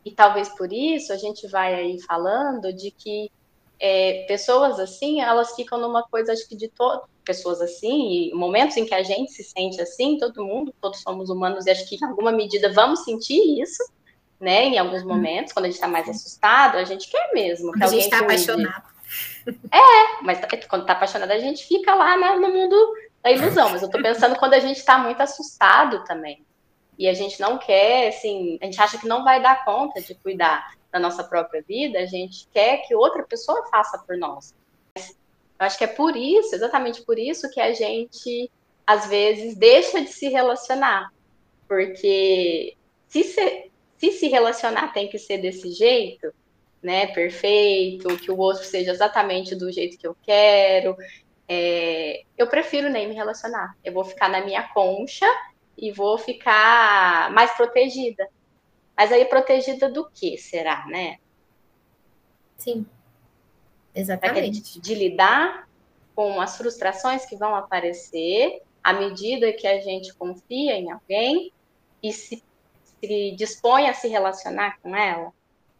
[0.05, 3.31] E talvez por isso a gente vai aí falando de que
[3.79, 8.77] é, pessoas assim, elas ficam numa coisa, acho que de todo, pessoas assim, e momentos
[8.77, 11.95] em que a gente se sente assim, todo mundo, todos somos humanos, e acho que
[11.95, 13.83] em alguma medida vamos sentir isso,
[14.39, 14.65] né?
[14.65, 15.09] Em alguns uhum.
[15.09, 17.71] momentos, quando a gente está mais assustado, a gente quer mesmo.
[17.73, 18.97] Que a gente está apaixonado.
[19.71, 23.69] É, mas quando está apaixonado, a gente fica lá né, no mundo da ilusão.
[23.69, 26.45] Mas eu estou pensando quando a gente está muito assustado também.
[26.97, 30.15] E a gente não quer, assim, a gente acha que não vai dar conta de
[30.15, 34.55] cuidar da nossa própria vida, a gente quer que outra pessoa faça por nós.
[34.95, 38.51] Eu acho que é por isso, exatamente por isso, que a gente,
[38.85, 41.11] às vezes, deixa de se relacionar.
[41.67, 42.75] Porque
[43.07, 46.33] se se, se, se relacionar tem que ser desse jeito,
[46.81, 50.95] né, perfeito, que o outro seja exatamente do jeito que eu quero,
[51.47, 53.75] é, eu prefiro nem me relacionar.
[53.83, 55.25] Eu vou ficar na minha concha
[55.77, 58.27] e vou ficar mais protegida.
[58.95, 61.17] Mas aí protegida do que será, né?
[62.57, 62.85] Sim.
[63.93, 64.79] Exatamente.
[64.79, 65.67] De lidar
[66.15, 71.51] com as frustrações que vão aparecer à medida que a gente confia em alguém
[72.01, 72.43] e se,
[72.99, 75.31] se dispõe a se relacionar com ela.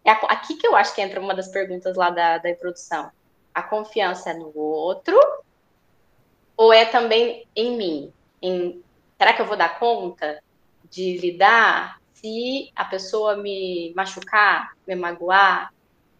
[0.03, 3.11] É aqui que eu acho que entra uma das perguntas lá da, da introdução.
[3.53, 5.19] A confiança é no outro
[6.55, 8.13] ou é também em mim?
[8.41, 8.81] Em,
[9.17, 10.41] será que eu vou dar conta
[10.89, 15.73] de lidar se a pessoa me machucar, me magoar?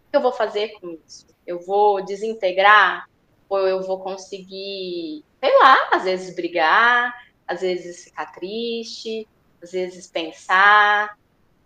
[0.08, 1.26] O que eu vou fazer com isso?
[1.46, 3.08] Eu vou desintegrar
[3.48, 7.16] ou eu vou conseguir, sei lá, às vezes brigar,
[7.48, 9.28] às vezes ficar triste,
[9.68, 11.18] às vezes pensar,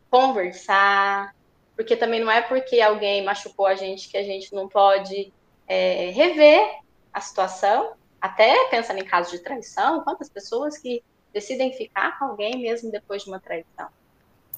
[0.10, 1.36] conversar,
[1.76, 5.32] porque também não é porque alguém machucou a gente que a gente não pode
[5.68, 6.80] é, rever
[7.14, 12.62] a situação até pensando em casos de traição, quantas pessoas que decidem ficar com alguém
[12.62, 13.88] mesmo depois de uma traição.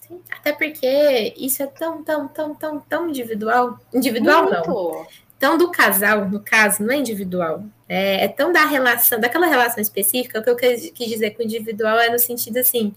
[0.01, 3.79] Sim, até porque isso é tão, tão, tão, tão, tão individual.
[3.93, 4.67] Individual Muito.
[4.67, 5.07] não.
[5.39, 7.63] Tão do casal, no caso, não é individual.
[7.87, 11.99] É, é tão da relação, daquela relação específica, o que eu quis dizer com individual
[11.99, 12.93] é no sentido assim,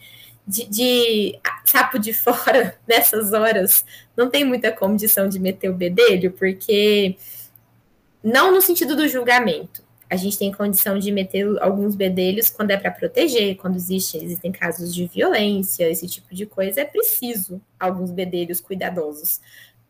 [0.46, 3.84] de, de sapo de fora nessas horas,
[4.16, 7.16] não tem muita condição de meter o bedelho, porque
[8.22, 12.76] não no sentido do julgamento, a gente tem condição de meter alguns bedelhos quando é
[12.76, 18.12] para proteger, quando existe, existem casos de violência, esse tipo de coisa, é preciso alguns
[18.12, 19.40] bedelhos cuidadosos.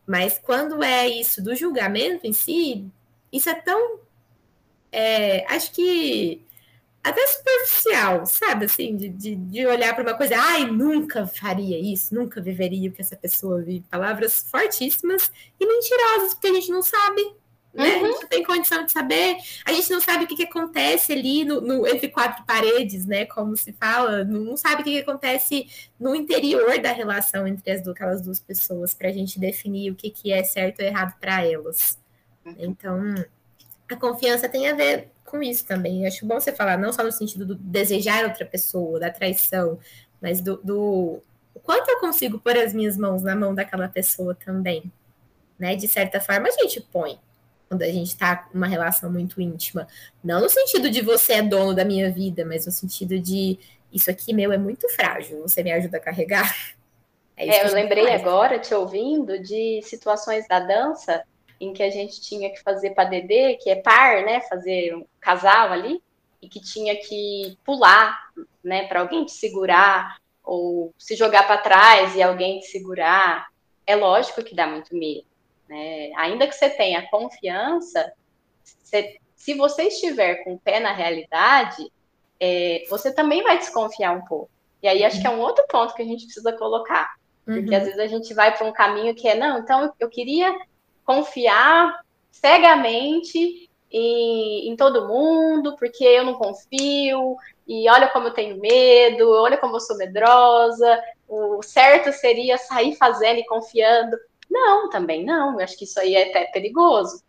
[0.07, 2.87] Mas quando é isso do julgamento em si,
[3.31, 3.99] isso é tão.
[4.91, 6.41] É, acho que
[7.09, 8.65] até superficial, sabe?
[8.65, 12.93] Assim, de, de, de olhar para uma coisa, ai, nunca faria isso, nunca viveria o
[12.93, 13.85] que essa pessoa vive.
[13.89, 17.35] Palavras fortíssimas e mentirosas, porque a gente não sabe
[17.77, 17.97] né?
[17.97, 18.05] Uhum.
[18.05, 21.13] A gente não tem condição de saber, a gente não sabe o que, que acontece
[21.13, 23.25] ali no, no, entre quatro paredes, né?
[23.25, 25.67] Como se fala, não sabe o que, que acontece
[25.99, 29.95] no interior da relação entre as duas, aquelas duas pessoas, para a gente definir o
[29.95, 31.99] que, que é certo ou errado para elas.
[32.43, 32.55] Uhum.
[32.57, 33.15] Então,
[33.89, 36.01] a confiança tem a ver com isso também.
[36.01, 39.77] Eu acho bom você falar, não só no sentido do desejar outra pessoa, da traição,
[40.21, 41.21] mas do, do
[41.63, 44.91] quanto eu consigo pôr as minhas mãos na mão daquela pessoa também.
[45.59, 45.75] Né?
[45.75, 47.19] De certa forma, a gente põe
[47.67, 49.87] quando a gente está numa relação muito íntima.
[50.23, 53.59] Não no sentido de você é dono da minha vida, mas no sentido de
[53.91, 56.53] isso aqui meu é muito frágil, você me ajuda a carregar.
[57.39, 58.19] É, é eu lembrei faz.
[58.19, 61.23] agora, te ouvindo, de situações da dança
[61.59, 64.41] em que a gente tinha que fazer padedê, que é par, né?
[64.41, 66.01] Fazer um casal ali,
[66.41, 68.17] e que tinha que pular,
[68.63, 68.87] né?
[68.87, 73.47] Para alguém te segurar, ou se jogar para trás e alguém te segurar.
[73.85, 75.25] É lógico que dá muito medo.
[75.67, 76.11] Né?
[76.15, 78.13] Ainda que você tenha confiança,
[78.63, 81.91] você, se você estiver com o pé na realidade,
[82.39, 84.49] é, você também vai desconfiar um pouco.
[84.81, 87.15] E aí acho que é um outro ponto que a gente precisa colocar.
[87.43, 87.77] Porque uhum.
[87.77, 90.53] às vezes a gente vai para um caminho que é, não, então eu queria
[91.07, 98.59] confiar cegamente em, em, todo mundo, porque eu não confio, e olha como eu tenho
[98.59, 104.17] medo, olha como eu sou medrosa, o certo seria sair fazendo e confiando.
[104.51, 107.23] Não, também não, eu acho que isso aí é até perigoso.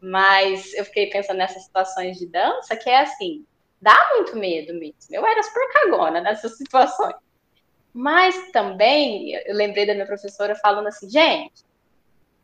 [0.00, 3.44] Mas eu fiquei pensando nessas situações de dança, que é assim,
[3.80, 4.96] dá muito medo mesmo.
[5.10, 7.14] Eu era super cagona nessas situações.
[7.92, 11.64] Mas também, eu lembrei da minha professora falando assim, gente,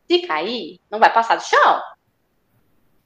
[0.07, 1.83] se cair, não vai passar do chão.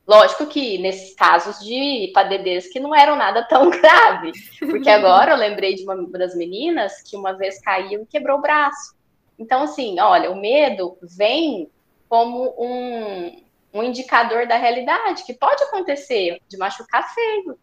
[0.06, 5.36] Lógico que nesses casos de padedês que não eram nada tão grave, porque agora eu
[5.36, 8.94] lembrei de uma das meninas que uma vez caiu e quebrou o braço.
[9.38, 11.70] Então, assim, olha, o medo vem
[12.08, 13.42] como um,
[13.72, 17.56] um indicador da realidade, que pode acontecer de machucar feio.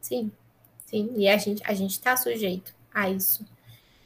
[0.00, 0.32] Sim,
[0.84, 3.46] sim, e a gente a gente está sujeito a isso.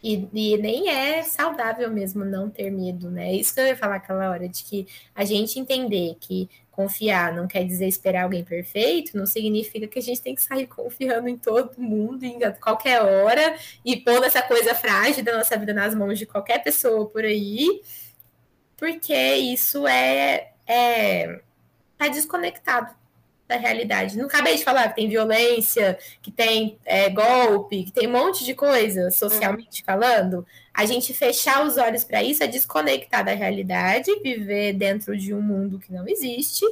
[0.02, 3.32] E, e, nem é saudável mesmo não ter medo, né?
[3.32, 7.48] Isso que eu ia falar aquela hora, de que a gente entender que confiar não
[7.48, 11.36] quer dizer esperar alguém perfeito, não significa que a gente tem que sair confiando em
[11.36, 16.18] todo mundo, em qualquer hora, e pondo essa coisa frágil da nossa vida nas mãos
[16.18, 17.82] de qualquer pessoa por aí,
[18.76, 21.40] porque isso é, é
[21.96, 22.94] tá desconectado
[23.48, 24.16] da realidade.
[24.16, 28.44] Não acabei de falar que tem violência, que tem é, golpe, que tem um monte
[28.44, 29.86] de coisa socialmente uhum.
[29.86, 30.46] falando.
[30.74, 35.40] A gente fechar os olhos para isso é desconectar da realidade, viver dentro de um
[35.40, 36.64] mundo que não existe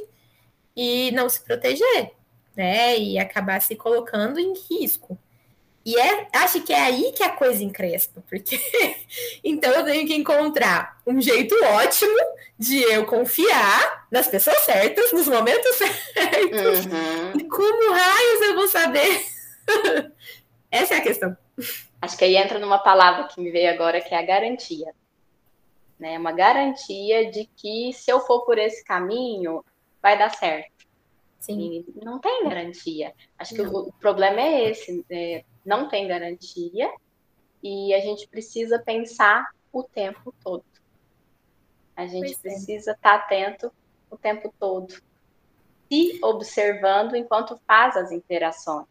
[0.75, 2.11] e não se proteger,
[2.55, 2.97] né?
[2.97, 5.17] E acabar se colocando em risco.
[5.87, 8.59] E é, acho que é aí que a coisa encrespa, porque
[9.41, 12.17] então eu tenho que encontrar um jeito ótimo
[12.59, 15.77] de eu confiar nas pessoas certas, nos momentos
[16.13, 16.85] certos.
[16.87, 17.39] Uhum.
[17.39, 19.25] E como raios eu vou saber?
[20.69, 21.37] Essa é a questão.
[22.01, 24.93] Acho que aí entra numa palavra que me veio agora, que é a garantia.
[25.97, 26.19] Né?
[26.19, 29.63] Uma garantia de que se eu for por esse caminho,
[30.01, 30.76] vai dar certo.
[31.47, 31.85] Sim.
[31.95, 33.13] E não tem garantia.
[33.37, 35.05] Acho que o, o, problema é esse.
[35.09, 36.93] É, não tem garantia
[37.63, 40.65] e a gente precisa pensar o tempo todo.
[41.95, 42.41] A gente pois é.
[42.41, 42.93] precisa é.
[42.93, 43.71] estar atento
[44.11, 44.93] o tempo todo,
[45.89, 48.87] se observando enquanto faz as interações.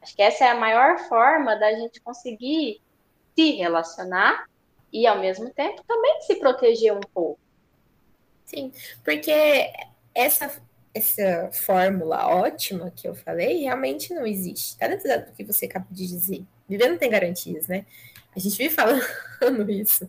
[0.00, 2.80] Acho que essa é a maior forma da gente conseguir
[3.34, 4.48] se relacionar
[4.92, 7.38] e, ao mesmo tempo, também se proteger um pouco.
[8.44, 8.72] Sim,
[9.04, 9.70] porque
[10.14, 10.60] essa
[10.92, 14.76] essa fórmula ótima que eu falei realmente não existe.
[14.76, 16.44] Tá dentro do que você acabou de dizer.
[16.68, 17.86] Viver não tem garantias, né?
[18.34, 20.08] A gente vive falando isso.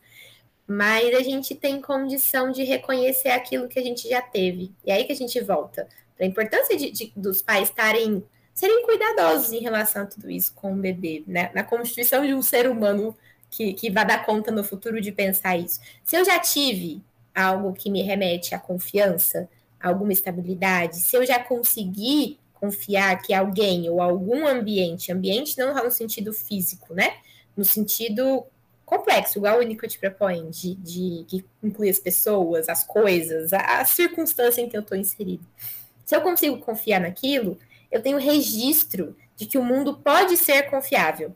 [0.67, 4.71] Mas a gente tem condição de reconhecer aquilo que a gente já teve.
[4.85, 8.23] E aí que a gente volta para a importância de, de, dos pais estarem
[8.53, 11.49] serem cuidadosos em relação a tudo isso com o bebê, né?
[11.53, 13.15] Na constituição de um ser humano
[13.49, 15.79] que, que vai dar conta no futuro de pensar isso.
[16.03, 17.01] Se eu já tive
[17.33, 19.49] algo que me remete à confiança,
[19.81, 25.91] alguma estabilidade, se eu já consegui confiar que alguém ou algum ambiente, ambiente não no
[25.91, 27.15] sentido físico, né?
[27.57, 28.45] No sentido
[28.85, 33.79] complexo, igual o Nico te propõe, de, de que inclui as pessoas, as coisas, a,
[33.79, 35.45] a circunstância em que eu estou inserido.
[36.05, 37.57] Se eu consigo confiar naquilo,
[37.89, 41.35] eu tenho registro de que o mundo pode ser confiável.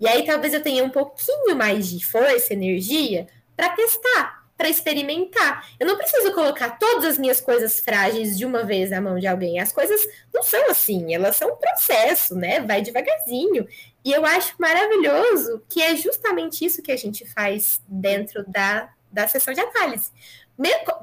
[0.00, 3.26] E aí talvez eu tenha um pouquinho mais de força, energia
[3.56, 5.68] para testar, para experimentar.
[5.78, 9.26] Eu não preciso colocar todas as minhas coisas frágeis de uma vez na mão de
[9.26, 9.58] alguém.
[9.58, 10.00] As coisas
[10.32, 12.60] não são assim, elas são um processo, né?
[12.60, 13.66] Vai devagarzinho.
[14.04, 19.26] E eu acho maravilhoso que é justamente isso que a gente faz dentro da, da
[19.26, 20.10] sessão de análise.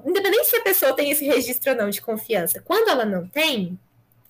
[0.06, 3.78] Independente se a pessoa tem esse registro ou não de confiança, quando ela não tem,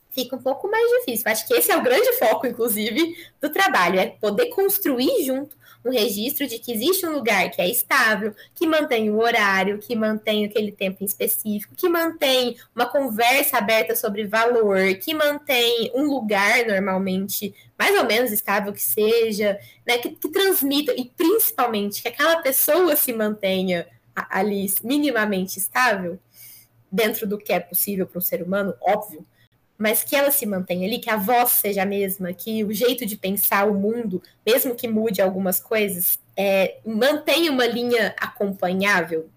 [0.10, 1.30] fica um pouco mais difícil.
[1.30, 5.92] Acho que esse é o grande foco, inclusive, do trabalho, é poder construir junto um
[5.92, 10.46] registro de que existe um lugar que é estável, que mantém o horário, que mantém
[10.46, 16.66] aquele tempo em específico, que mantém uma conversa aberta sobre valor, que mantém um lugar
[16.68, 22.42] normalmente mais ou menos estável que seja, né, que, que transmita e principalmente que aquela
[22.42, 23.88] pessoa se mantenha
[24.30, 26.20] ali minimamente estável
[26.92, 29.26] dentro do que é possível para um ser humano, óbvio,
[29.82, 33.04] mas que ela se mantenha ali, que a voz seja a mesma, que o jeito
[33.04, 39.28] de pensar o mundo, mesmo que mude algumas coisas, é, mantém uma linha acompanhável.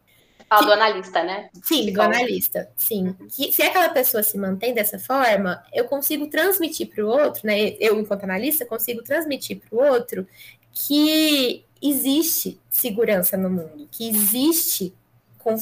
[0.46, 1.48] Fala que, do analista, né?
[1.62, 3.16] Sim, do analista, sim.
[3.34, 7.74] Que, se aquela pessoa se mantém dessa forma, eu consigo transmitir para o outro, né?
[7.80, 10.28] Eu, enquanto analista, consigo transmitir para o outro
[10.70, 14.92] que existe segurança no mundo, que existe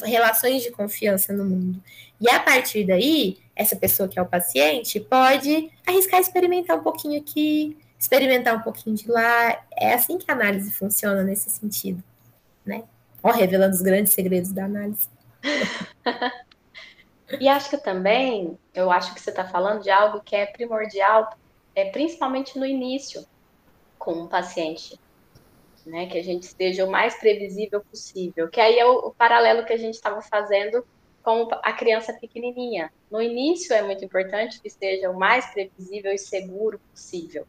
[0.03, 1.81] relações de confiança no mundo.
[2.19, 7.19] E a partir daí, essa pessoa que é o paciente pode arriscar experimentar um pouquinho
[7.19, 9.63] aqui, experimentar um pouquinho de lá.
[9.77, 12.03] É assim que a análise funciona nesse sentido,
[12.65, 12.83] né?
[13.21, 15.07] Ó, revelando os grandes segredos da análise.
[17.39, 21.37] e acho que também, eu acho que você está falando de algo que é primordial,
[21.75, 23.25] é principalmente no início
[23.97, 24.99] com um paciente,
[25.85, 26.07] né?
[26.07, 28.49] Que a gente esteja o mais previsível possível.
[28.49, 30.85] Que aí é o, o paralelo que a gente estava fazendo
[31.23, 32.91] com a criança pequenininha.
[33.09, 37.47] No início é muito importante que esteja o mais previsível e seguro possível.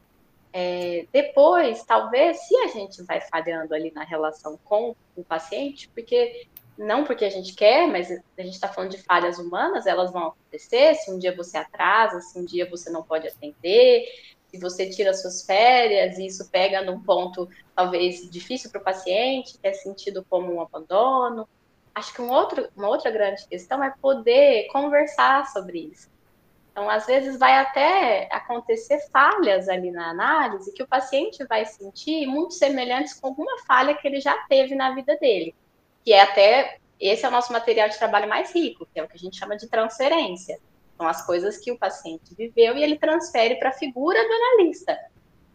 [0.52, 6.46] É, depois, talvez, se a gente vai falhando ali na relação com o paciente, porque
[6.78, 10.28] não porque a gente quer, mas a gente está falando de falhas humanas, elas vão
[10.28, 10.94] acontecer.
[10.94, 14.06] Se um dia você atrasa, se um dia você não pode atender,
[14.54, 19.58] se você tira suas férias e isso pega num ponto talvez difícil para o paciente,
[19.58, 21.48] que é sentido como um abandono.
[21.92, 26.08] Acho que um outro, uma outra grande questão é poder conversar sobre isso.
[26.70, 32.26] Então, às vezes, vai até acontecer falhas ali na análise que o paciente vai sentir
[32.26, 35.54] muito semelhantes com alguma falha que ele já teve na vida dele.
[36.04, 39.08] Que é até, esse é o nosso material de trabalho mais rico, que é o
[39.08, 40.60] que a gente chama de transferência.
[40.96, 44.98] São as coisas que o paciente viveu e ele transfere para a figura do analista.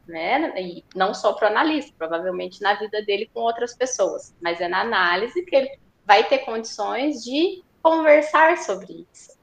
[0.07, 0.59] Né?
[0.59, 4.67] E não só para o analista, provavelmente na vida dele com outras pessoas, mas é
[4.67, 9.37] na análise que ele vai ter condições de conversar sobre isso.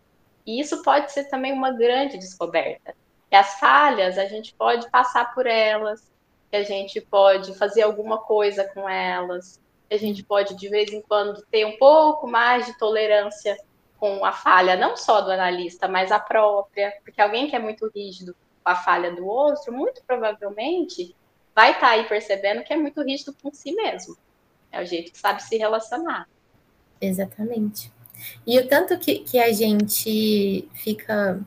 [0.45, 2.95] E isso pode ser também uma grande descoberta.
[3.29, 6.11] Que as falhas, a gente pode passar por elas,
[6.51, 10.93] que a gente pode fazer alguma coisa com elas, que a gente pode, de vez
[10.93, 13.57] em quando, ter um pouco mais de tolerância
[13.99, 17.91] com a falha, não só do analista, mas a própria, porque alguém que é muito
[17.95, 21.15] rígido com a falha do outro, muito provavelmente
[21.55, 24.17] vai estar tá aí percebendo que é muito rígido com si mesmo.
[24.71, 26.29] É o jeito que sabe se relacionar.
[27.01, 27.93] Exatamente.
[28.47, 31.41] E o tanto que, que a gente fica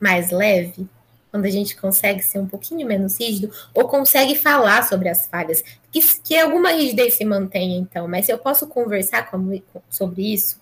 [0.00, 0.88] mais leve
[1.30, 5.62] quando a gente consegue ser um pouquinho menos rígido, ou consegue falar sobre as falhas,
[5.92, 9.60] que, que alguma rigidez se mantenha, então, mas eu posso conversar com,
[9.90, 10.58] sobre isso,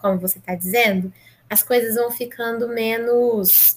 [0.00, 1.12] como você está dizendo,
[1.48, 3.76] as coisas vão ficando menos,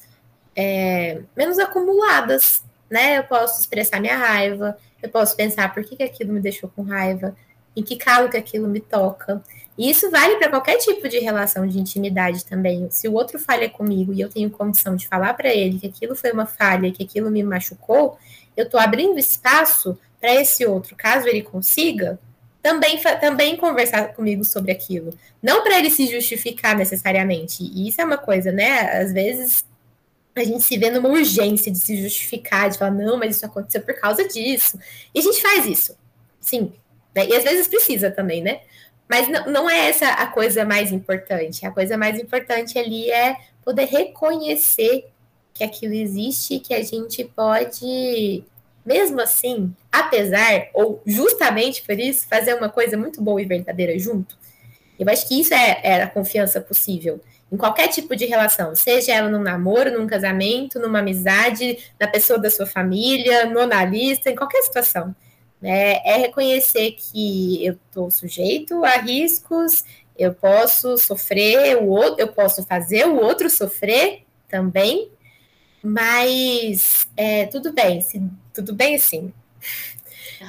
[0.56, 3.18] é, menos acumuladas, né?
[3.18, 6.84] Eu posso expressar minha raiva, eu posso pensar por que, que aquilo me deixou com
[6.84, 7.36] raiva,
[7.76, 9.44] em que calo que aquilo me toca.
[9.78, 12.88] E isso vale para qualquer tipo de relação de intimidade também.
[12.92, 16.16] Se o outro falha comigo e eu tenho condição de falar para ele que aquilo
[16.16, 18.18] foi uma falha, que aquilo me machucou,
[18.56, 22.20] eu estou abrindo espaço para esse outro, caso ele consiga,
[22.64, 25.14] também, também conversar comigo sobre aquilo.
[25.41, 27.61] Não para ele se justificar necessariamente.
[27.61, 29.01] E isso é uma coisa, né?
[29.01, 29.66] Às vezes
[30.34, 33.82] a gente se vê numa urgência de se justificar, de falar, não, mas isso aconteceu
[33.82, 34.80] por causa disso.
[35.14, 35.95] E a gente faz isso,
[36.39, 36.72] sim.
[37.14, 37.28] Né?
[37.28, 38.61] E às vezes precisa também, né?
[39.09, 41.66] Mas não, não é essa a coisa mais importante.
[41.66, 45.05] A coisa mais importante ali é poder reconhecer
[45.53, 48.43] que aquilo existe, que a gente pode,
[48.86, 54.38] mesmo assim, apesar, ou justamente por isso, fazer uma coisa muito boa e verdadeira junto.
[55.00, 57.22] Eu acho que isso é, é a confiança possível
[57.52, 62.40] em qualquer tipo de relação, seja ela num namoro, num casamento, numa amizade, na pessoa
[62.40, 65.16] da sua família, no analista, em qualquer situação
[65.64, 69.86] né, é reconhecer que eu estou sujeito a riscos,
[70.18, 75.10] eu posso sofrer, o outro, eu posso fazer o outro sofrer também,
[75.84, 78.24] mas é, tudo bem, se,
[78.54, 79.34] tudo bem assim.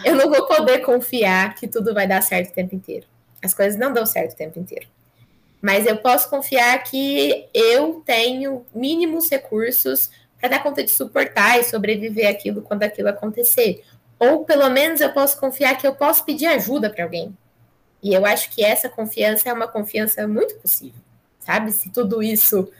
[0.04, 3.06] Eu não vou poder confiar que tudo vai dar certo o tempo inteiro.
[3.42, 4.86] As coisas não dão certo o tempo inteiro.
[5.60, 11.64] Mas eu posso confiar que eu tenho mínimos recursos para dar conta de suportar e
[11.64, 13.82] sobreviver aquilo quando aquilo acontecer.
[14.18, 17.36] Ou pelo menos eu posso confiar que eu posso pedir ajuda para alguém.
[18.02, 21.00] E eu acho que essa confiança é uma confiança muito possível,
[21.40, 21.72] sabe?
[21.72, 22.70] Se tudo isso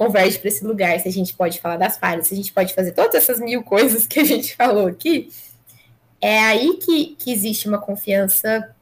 [0.00, 2.72] converge para esse lugar, se a gente pode falar das falhas, se a gente pode
[2.72, 5.30] fazer todas essas mil coisas que a gente falou aqui,
[6.18, 8.74] é aí que, que existe uma confiança.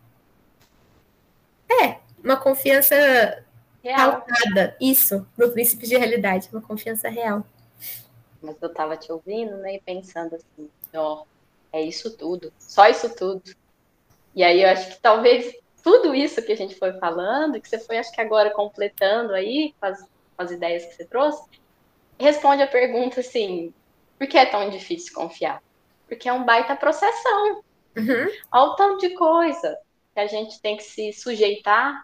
[1.69, 2.95] É, uma confiança
[3.83, 4.13] real.
[4.13, 7.45] pautada, isso, no princípio de realidade, uma confiança real.
[8.41, 11.25] Mas eu estava te ouvindo, né, e pensando assim, ó,
[11.73, 13.43] é isso tudo, só isso tudo.
[14.37, 15.53] E aí eu acho que talvez
[15.83, 19.75] tudo isso que a gente foi falando, que você foi, acho que agora completando aí
[20.39, 21.45] com as, ideias que você trouxe,
[22.19, 23.75] responde a pergunta assim:
[24.17, 25.61] por que é tão difícil confiar?
[26.07, 27.63] Porque é um baita processão.
[27.97, 28.29] Uhum.
[28.53, 29.77] Olha o tanto de coisa
[30.15, 32.03] que a gente tem que se sujeitar.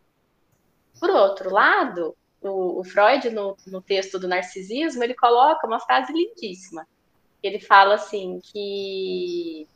[1.01, 6.13] Por outro lado, o, o Freud, no, no texto do narcisismo, ele coloca uma frase
[6.13, 6.87] lindíssima.
[7.43, 9.67] Ele fala assim que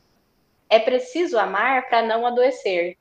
[0.69, 2.97] é preciso amar para não adoecer.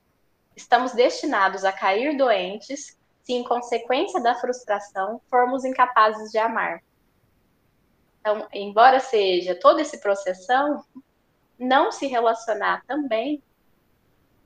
[0.55, 2.97] Estamos destinados a cair doentes
[3.28, 6.82] se, em consequência da frustração, formos incapazes de amar.
[8.22, 10.82] Então, embora seja todo esse processão,
[11.60, 13.44] não se relacionar também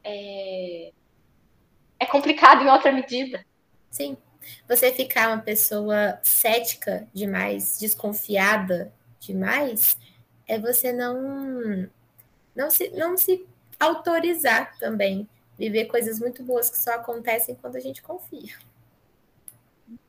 [0.03, 0.91] é,
[1.99, 3.45] é complicado em outra medida.
[3.91, 4.17] Sim.
[4.67, 9.95] Você ficar uma pessoa cética demais, desconfiada demais,
[10.47, 11.87] é você não
[12.55, 13.47] não se, não se
[13.79, 18.55] autorizar também viver coisas muito boas que só acontecem quando a gente confia.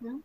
[0.01, 0.23] Uhum.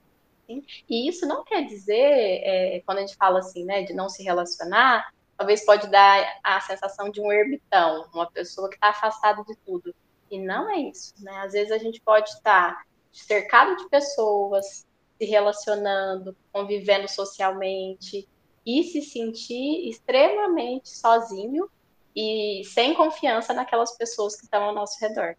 [0.90, 4.24] E isso não quer dizer, é, quando a gente fala assim, né, de não se
[4.24, 9.56] relacionar, talvez pode dar a sensação de um ermitão, uma pessoa que está afastada de
[9.58, 9.94] tudo.
[10.32, 11.32] E não é isso, né?
[11.40, 14.86] Às vezes a gente pode estar cercado de pessoas,
[15.18, 18.28] se relacionando, convivendo socialmente
[18.66, 21.70] e se sentir extremamente sozinho
[22.16, 25.36] e sem confiança naquelas pessoas que estão ao nosso redor.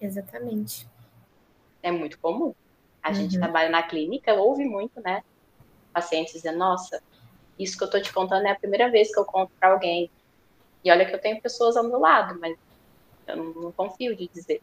[0.00, 0.88] Exatamente.
[1.82, 2.54] É muito comum.
[3.08, 3.14] A uhum.
[3.14, 5.22] gente trabalha na clínica, ouve muito, né?
[5.94, 7.02] Pacientes dizendo, nossa,
[7.58, 10.10] isso que eu tô te contando é a primeira vez que eu conto para alguém.
[10.84, 12.54] E olha que eu tenho pessoas ao meu lado, mas
[13.26, 14.60] eu não, não confio de dizer.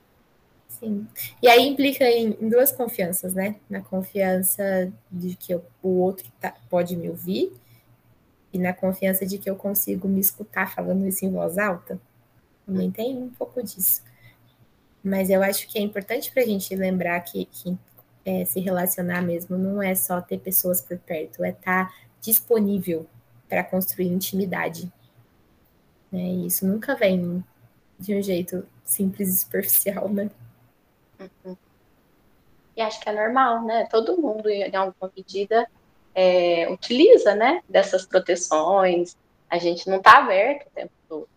[0.67, 1.07] Sim.
[1.41, 3.55] E aí implica em, em, duas confianças, né?
[3.67, 7.51] Na confiança de que eu, o outro tá, pode me ouvir
[8.53, 11.99] e na confiança de que eu consigo me escutar falando isso em voz alta.
[12.63, 14.03] Também tem um pouco disso.
[15.03, 17.77] Mas eu acho que é importante para a gente lembrar que, que
[18.25, 23.05] é, se relacionar mesmo não é só ter pessoas por perto, é estar tá disponível
[23.47, 24.91] para construir intimidade.
[26.11, 26.21] Né?
[26.21, 27.43] E isso nunca vem
[27.99, 30.29] de um jeito simples e superficial, né?
[31.19, 31.55] Uhum.
[32.75, 33.87] E acho que é normal, né?
[33.89, 35.67] Todo mundo, em alguma medida,
[36.13, 37.61] é, utiliza, né?
[37.69, 39.15] Dessas proteções.
[39.49, 41.29] A gente não está aberto o tempo todo.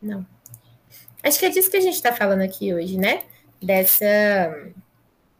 [0.00, 0.26] Não.
[1.22, 3.24] Acho que é disso que a gente está falando aqui hoje, né?
[3.62, 4.72] Dessa,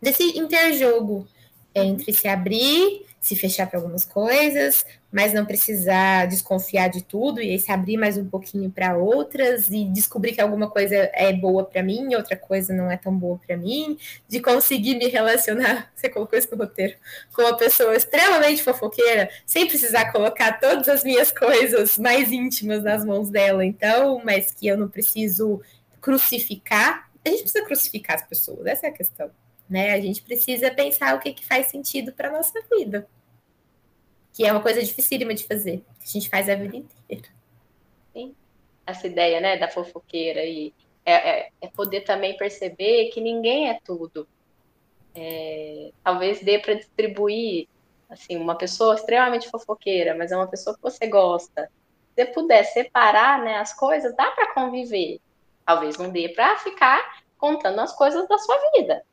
[0.01, 1.27] desse interjogo
[1.75, 7.51] entre se abrir se fechar para algumas coisas, mas não precisar desconfiar de tudo e
[7.51, 11.65] aí se abrir mais um pouquinho para outras e descobrir que alguma coisa é boa
[11.65, 16.09] para mim, outra coisa não é tão boa para mim, de conseguir me relacionar, você
[16.09, 16.97] colocou isso no roteiro,
[17.35, 23.05] com uma pessoa extremamente fofoqueira, sem precisar colocar todas as minhas coisas mais íntimas nas
[23.05, 25.61] mãos dela, então, mas que eu não preciso
[26.01, 27.11] crucificar.
[27.23, 29.31] A gente precisa crucificar as pessoas, essa é a questão
[29.71, 29.93] né?
[29.93, 33.09] A gente precisa pensar o que, que faz sentido para nossa vida.
[34.33, 37.29] Que é uma coisa dificílima de fazer, que a gente faz a vida inteira.
[38.13, 38.35] Sim.
[38.85, 43.79] Essa ideia, né, da fofoqueira e é, é, é poder também perceber que ninguém é
[43.85, 44.27] tudo.
[45.15, 47.69] É, talvez dê para distribuir,
[48.09, 51.71] assim, uma pessoa extremamente fofoqueira, mas é uma pessoa que você gosta.
[52.17, 55.21] Se você puder separar, né, as coisas, dá para conviver.
[55.65, 59.05] Talvez não dê para ficar contando as coisas da sua vida.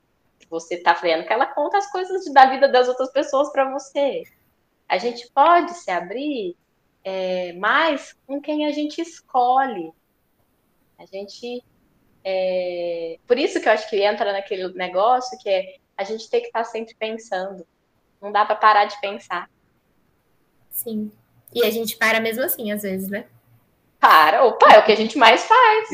[0.50, 4.24] Você tá vendo que ela conta as coisas da vida das outras pessoas para você.
[4.88, 6.56] A gente pode se abrir
[7.04, 9.92] é, mais com quem a gente escolhe.
[10.98, 11.64] A gente.
[12.24, 13.18] É...
[13.28, 16.48] Por isso que eu acho que entra naquele negócio que é a gente tem que
[16.48, 17.66] estar tá sempre pensando.
[18.22, 19.50] Não dá para parar de pensar.
[20.70, 21.12] Sim.
[21.54, 23.26] E a gente para mesmo assim, às vezes, né?
[24.00, 24.44] Para.
[24.46, 25.90] Opa, é o que a gente mais faz.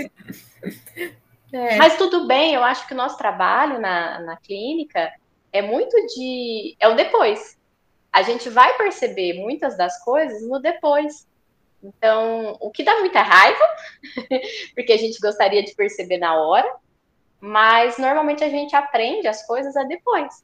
[1.54, 1.76] É.
[1.78, 5.14] Mas tudo bem, eu acho que o nosso trabalho na, na clínica
[5.52, 6.76] é muito de.
[6.80, 7.60] É o depois.
[8.12, 11.28] A gente vai perceber muitas das coisas no depois.
[11.84, 13.64] Então, o que dá muita raiva,
[14.74, 16.76] porque a gente gostaria de perceber na hora,
[17.40, 20.44] mas normalmente a gente aprende as coisas a depois.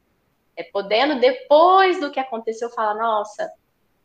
[0.56, 3.50] É podendo, depois do que aconteceu, falar: nossa,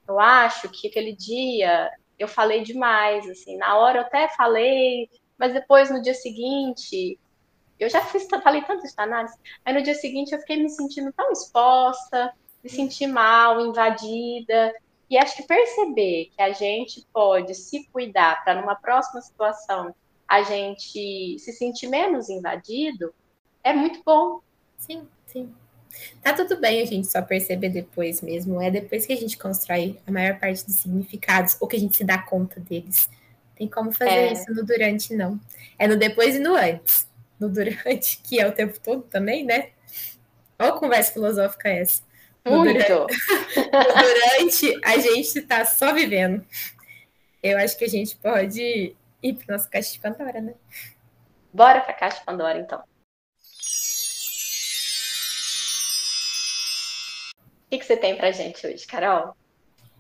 [0.08, 5.54] eu acho que aquele dia eu falei demais, assim, na hora eu até falei, mas
[5.54, 7.20] depois no dia seguinte,
[7.80, 11.12] eu já fiz, falei tanto de análise, aí no dia seguinte eu fiquei me sentindo
[11.14, 12.34] tão exposta,
[12.64, 14.74] me senti mal, invadida,
[15.10, 19.94] e acho que perceber que a gente pode se cuidar para numa próxima situação
[20.28, 23.14] a gente se sentir menos invadido
[23.64, 24.40] é muito bom.
[24.78, 25.54] Sim, sim.
[26.22, 28.62] Tá tudo bem a gente só perceber depois mesmo.
[28.62, 31.96] É depois que a gente constrói a maior parte dos significados, ou que a gente
[31.96, 33.10] se dá conta deles.
[33.56, 34.34] Tem como fazer é.
[34.34, 35.40] isso no durante, não.
[35.80, 37.08] É no depois e no antes.
[37.40, 39.70] No durante, que é o tempo todo também, né?
[40.60, 42.04] Olha a conversa filosófica essa.
[42.44, 42.78] No Muito.
[42.78, 43.16] Durante,
[43.58, 46.46] no durante, a gente está só vivendo.
[47.42, 50.54] Eu acho que a gente pode E para nossa caixa de Pandora, né?
[51.54, 52.84] Bora para a caixa de Pandora, então.
[57.66, 59.36] O que, que você tem para gente hoje, Carol?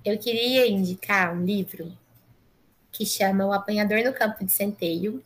[0.04, 1.92] Eu queria indicar um livro
[2.96, 5.22] que chama O Apanhador no Campo de Centeio,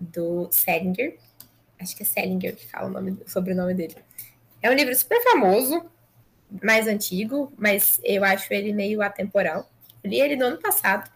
[0.00, 1.18] do Selinger.
[1.78, 3.96] Acho que é Selinger que fala o, nome, o sobrenome dele.
[4.62, 5.84] É um livro super famoso,
[6.62, 9.70] mais antigo, mas eu acho ele meio atemporal.
[10.02, 11.10] Eu li ele no ano passado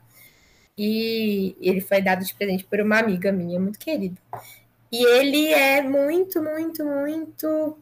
[0.76, 4.20] e ele foi dado de presente por uma amiga minha, muito querida.
[4.92, 7.78] E ele é muito, muito, muito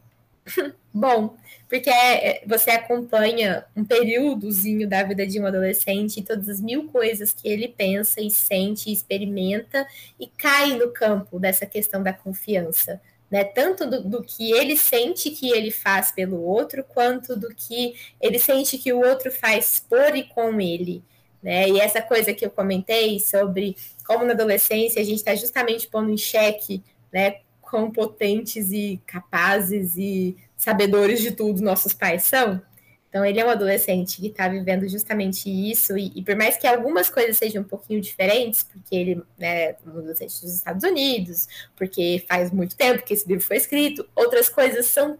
[0.93, 1.35] bom,
[1.69, 6.87] porque é, você acompanha um períodozinho da vida de um adolescente e todas as mil
[6.89, 9.85] coisas que ele pensa e sente, e experimenta
[10.19, 13.01] e cai no campo dessa questão da confiança.
[13.29, 17.93] Né, tanto do, do, que ele sente que ele faz pelo outro, quanto do que
[18.21, 21.03] ele sente que o outro faz por e com ele.
[21.43, 21.67] Né?
[21.67, 23.75] E essa coisa que eu comentei sobre
[24.05, 26.81] como na adolescência a gente está justamente pondo em xeque
[27.11, 27.39] né,
[27.69, 32.61] quão potentes e capazes e sabedores de tudo nossos pais são.
[33.09, 36.67] Então, ele é um adolescente que está vivendo justamente isso, e, e, por mais que
[36.67, 41.47] algumas coisas sejam um pouquinho diferentes, porque ele né, é um adolescente dos Estados Unidos,
[41.75, 45.17] porque faz muito tempo que esse livro foi escrito, outras coisas são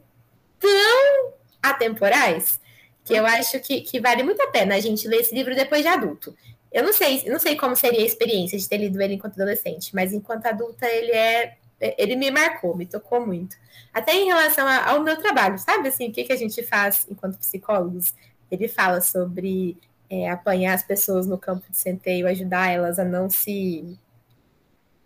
[0.60, 2.60] tão atemporais
[3.04, 5.82] que eu acho que, que vale muito a pena a gente ler esse livro depois
[5.82, 6.36] de adulto.
[6.72, 9.95] Eu não sei, não sei como seria a experiência de ter lido ele enquanto adolescente,
[9.95, 13.55] mas enquanto adulta ele é ele me marcou, me tocou muito.
[13.93, 17.38] Até em relação ao meu trabalho, sabe assim, o que, que a gente faz enquanto
[17.38, 18.13] psicólogos?
[18.49, 19.78] Ele fala sobre
[20.09, 23.97] é, apanhar as pessoas no campo de centeio, ajudar elas a não se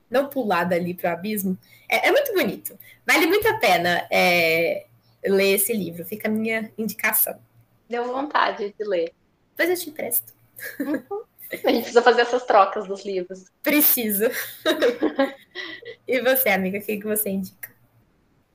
[0.09, 1.57] não pular dali para o abismo.
[1.89, 2.77] É, é, muito bonito.
[3.07, 4.85] Vale muito a pena é,
[5.23, 6.05] ler esse livro.
[6.05, 7.39] Fica a minha indicação.
[7.89, 9.13] Deu vontade de ler.
[9.55, 10.33] Depois eu te empresto.
[11.51, 13.45] A gente precisa fazer essas trocas dos livros.
[13.61, 14.31] Precisa.
[16.07, 17.71] e você, amiga, o que, que você indica?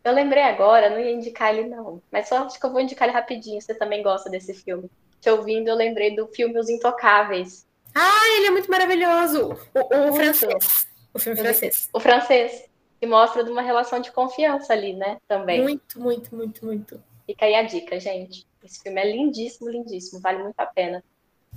[0.03, 3.09] Eu lembrei agora, não ia indicar ele não, mas só acho que eu vou indicar
[3.09, 4.89] ele rapidinho, você também gosta desse filme.
[5.21, 7.67] Te ouvindo, eu lembrei do filme Os Intocáveis.
[7.95, 9.59] Ah, ele é muito maravilhoso!
[9.75, 10.87] O, o francês.
[11.13, 11.89] O filme francês.
[11.93, 12.65] O francês.
[13.01, 15.19] Que mostra de uma relação de confiança ali, né?
[15.27, 15.61] Também.
[15.61, 17.03] Muito, muito, muito, muito.
[17.27, 18.47] Fica aí a dica, gente.
[18.63, 21.03] Esse filme é lindíssimo, lindíssimo, vale muito a pena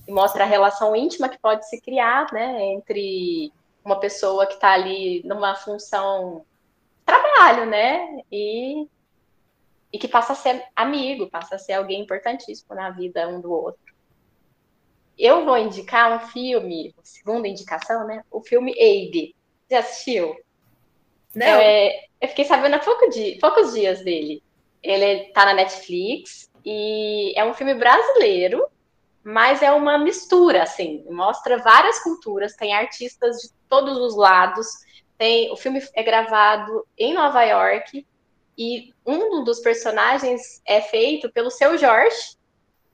[0.10, 3.54] e mostra a relação íntima que pode se criar, né, entre
[3.86, 6.44] uma pessoa que está ali numa função
[7.06, 8.88] trabalho, né, e,
[9.94, 13.52] e que passa a ser amigo, passa a ser alguém importantíssimo na vida um do
[13.52, 13.94] outro.
[15.16, 19.36] Eu vou indicar um filme, segunda indicação, né, o filme Abe.
[19.70, 20.36] Já assistiu?
[21.36, 21.46] Não.
[21.46, 24.42] É, eu fiquei sabendo há pouco dia, poucos dias dele.
[24.82, 28.66] Ele está na Netflix e é um filme brasileiro
[29.24, 34.68] mas é uma mistura, assim, mostra várias culturas, tem artistas de todos os lados.
[35.18, 38.06] Tem, o filme é gravado em Nova York
[38.58, 42.38] e um dos personagens é feito pelo seu Jorge,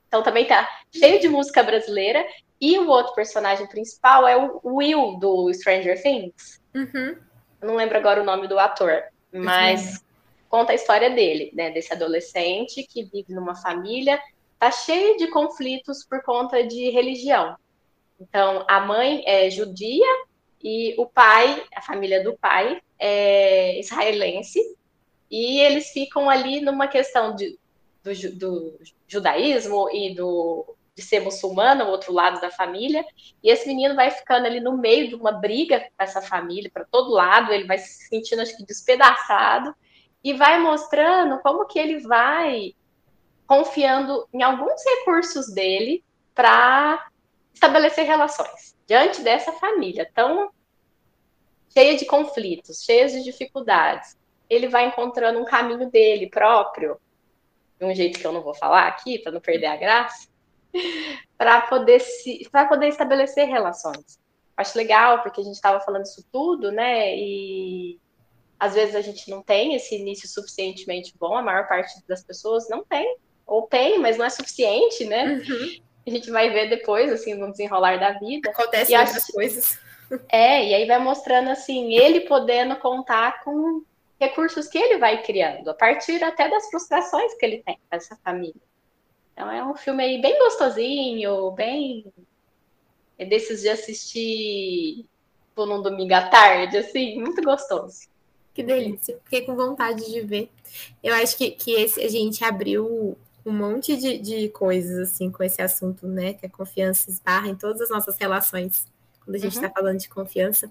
[0.08, 2.24] então também tá cheio de música brasileira.
[2.60, 6.60] E o outro personagem principal é o Will do Stranger Things.
[6.74, 7.16] Uhum.
[7.60, 10.00] Não lembro agora o nome do ator, mas uhum.
[10.48, 11.70] conta a história dele, né?
[11.70, 14.18] Desse adolescente que vive numa família
[14.58, 17.56] tá cheio de conflitos por conta de religião.
[18.20, 20.06] Então, a mãe é judia
[20.62, 24.60] e o pai, a família do pai, é israelense,
[25.30, 27.58] e eles ficam ali numa questão de,
[28.02, 33.04] do, do judaísmo e do, de ser muçulmano, o outro lado da família,
[33.42, 36.86] e esse menino vai ficando ali no meio de uma briga com essa família, para
[36.86, 39.74] todo lado, ele vai se sentindo, acho que, despedaçado,
[40.24, 42.74] e vai mostrando como que ele vai
[43.46, 47.08] confiando em alguns recursos dele para
[47.54, 50.50] estabelecer relações diante dessa família tão
[51.72, 54.16] cheia de conflitos, cheia de dificuldades.
[54.48, 56.98] Ele vai encontrando um caminho dele próprio,
[57.78, 60.28] de um jeito que eu não vou falar aqui para não perder a graça,
[61.36, 64.18] para poder se poder estabelecer relações.
[64.56, 67.14] Acho legal porque a gente estava falando isso tudo, né?
[67.14, 68.00] E
[68.58, 72.68] às vezes a gente não tem esse início suficientemente bom, a maior parte das pessoas
[72.70, 75.42] não tem ou tem, mas não é suficiente, né?
[75.46, 75.80] Uhum.
[76.06, 78.50] A gente vai ver depois, assim, no desenrolar da vida.
[78.50, 79.78] Acontece e outras coisas.
[80.28, 83.82] É, e aí vai mostrando, assim, ele podendo contar com
[84.18, 88.16] recursos que ele vai criando, a partir até das frustrações que ele tem com essa
[88.24, 88.54] família.
[89.32, 92.06] Então é um filme aí bem gostosinho, bem
[93.18, 95.06] é desses de assistir
[95.48, 98.08] tipo, num domingo à tarde, assim, muito gostoso.
[98.52, 99.18] Que delícia.
[99.24, 100.50] Fiquei com vontade de ver.
[101.02, 103.16] Eu acho que, que esse a gente abriu
[103.46, 106.34] um monte de, de coisas assim com esse assunto, né?
[106.34, 108.86] Que a confiança esbarra em todas as nossas relações
[109.24, 109.72] quando a gente está uhum.
[109.72, 110.70] falando de confiança.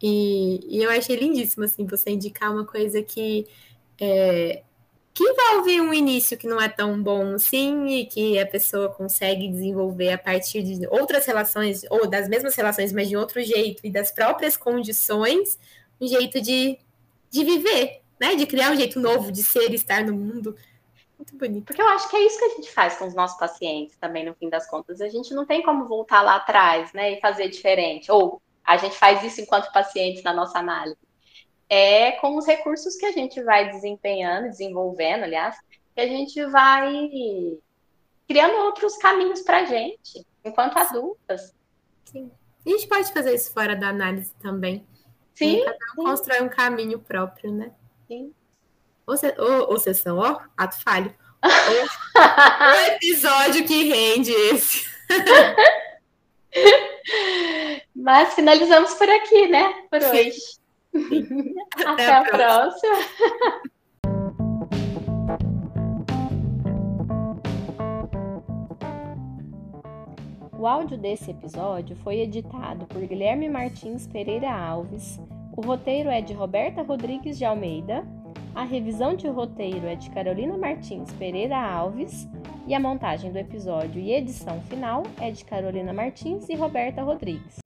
[0.00, 3.46] E, e, eu achei lindíssimo, assim, você indicar uma coisa que
[4.00, 4.62] é,
[5.14, 9.46] que envolve um início que não é tão bom assim e que a pessoa consegue
[9.46, 13.90] desenvolver a partir de outras relações, ou das mesmas relações, mas de outro jeito, e
[13.90, 15.58] das próprias condições,
[16.00, 16.78] um jeito de,
[17.30, 18.34] de viver, né?
[18.34, 20.56] De criar um jeito novo de ser e estar no mundo.
[21.22, 21.66] Muito bonito.
[21.66, 24.26] Porque eu acho que é isso que a gente faz com os nossos pacientes também,
[24.26, 25.00] no fim das contas.
[25.00, 28.10] A gente não tem como voltar lá atrás, né, e fazer diferente.
[28.10, 30.98] Ou a gente faz isso enquanto pacientes na nossa análise
[31.68, 35.56] é com os recursos que a gente vai desempenhando, desenvolvendo, aliás,
[35.94, 37.08] que a gente vai
[38.28, 41.54] criando outros caminhos para a gente, enquanto adultas.
[42.04, 42.30] Sim.
[42.66, 44.86] E a gente pode fazer isso fora da análise também.
[45.32, 45.64] Sim.
[45.64, 47.72] Cada um constrói um caminho próprio, né?
[48.06, 48.34] Sim.
[49.06, 51.14] Ou, se, ou, ou sessão, ó, ato falho.
[51.44, 54.86] o episódio que rende esse.
[57.94, 59.72] Mas finalizamos por aqui, né?
[59.90, 60.38] Por hoje.
[61.84, 62.98] Até, Até a próxima.
[70.62, 75.20] O áudio desse episódio foi editado por Guilherme Martins Pereira Alves.
[75.56, 78.06] O roteiro é de Roberta Rodrigues de Almeida.
[78.54, 82.28] A revisão de roteiro é de Carolina Martins Pereira Alves.
[82.66, 87.56] E a montagem do episódio e edição final é de Carolina Martins e Roberta Rodrigues.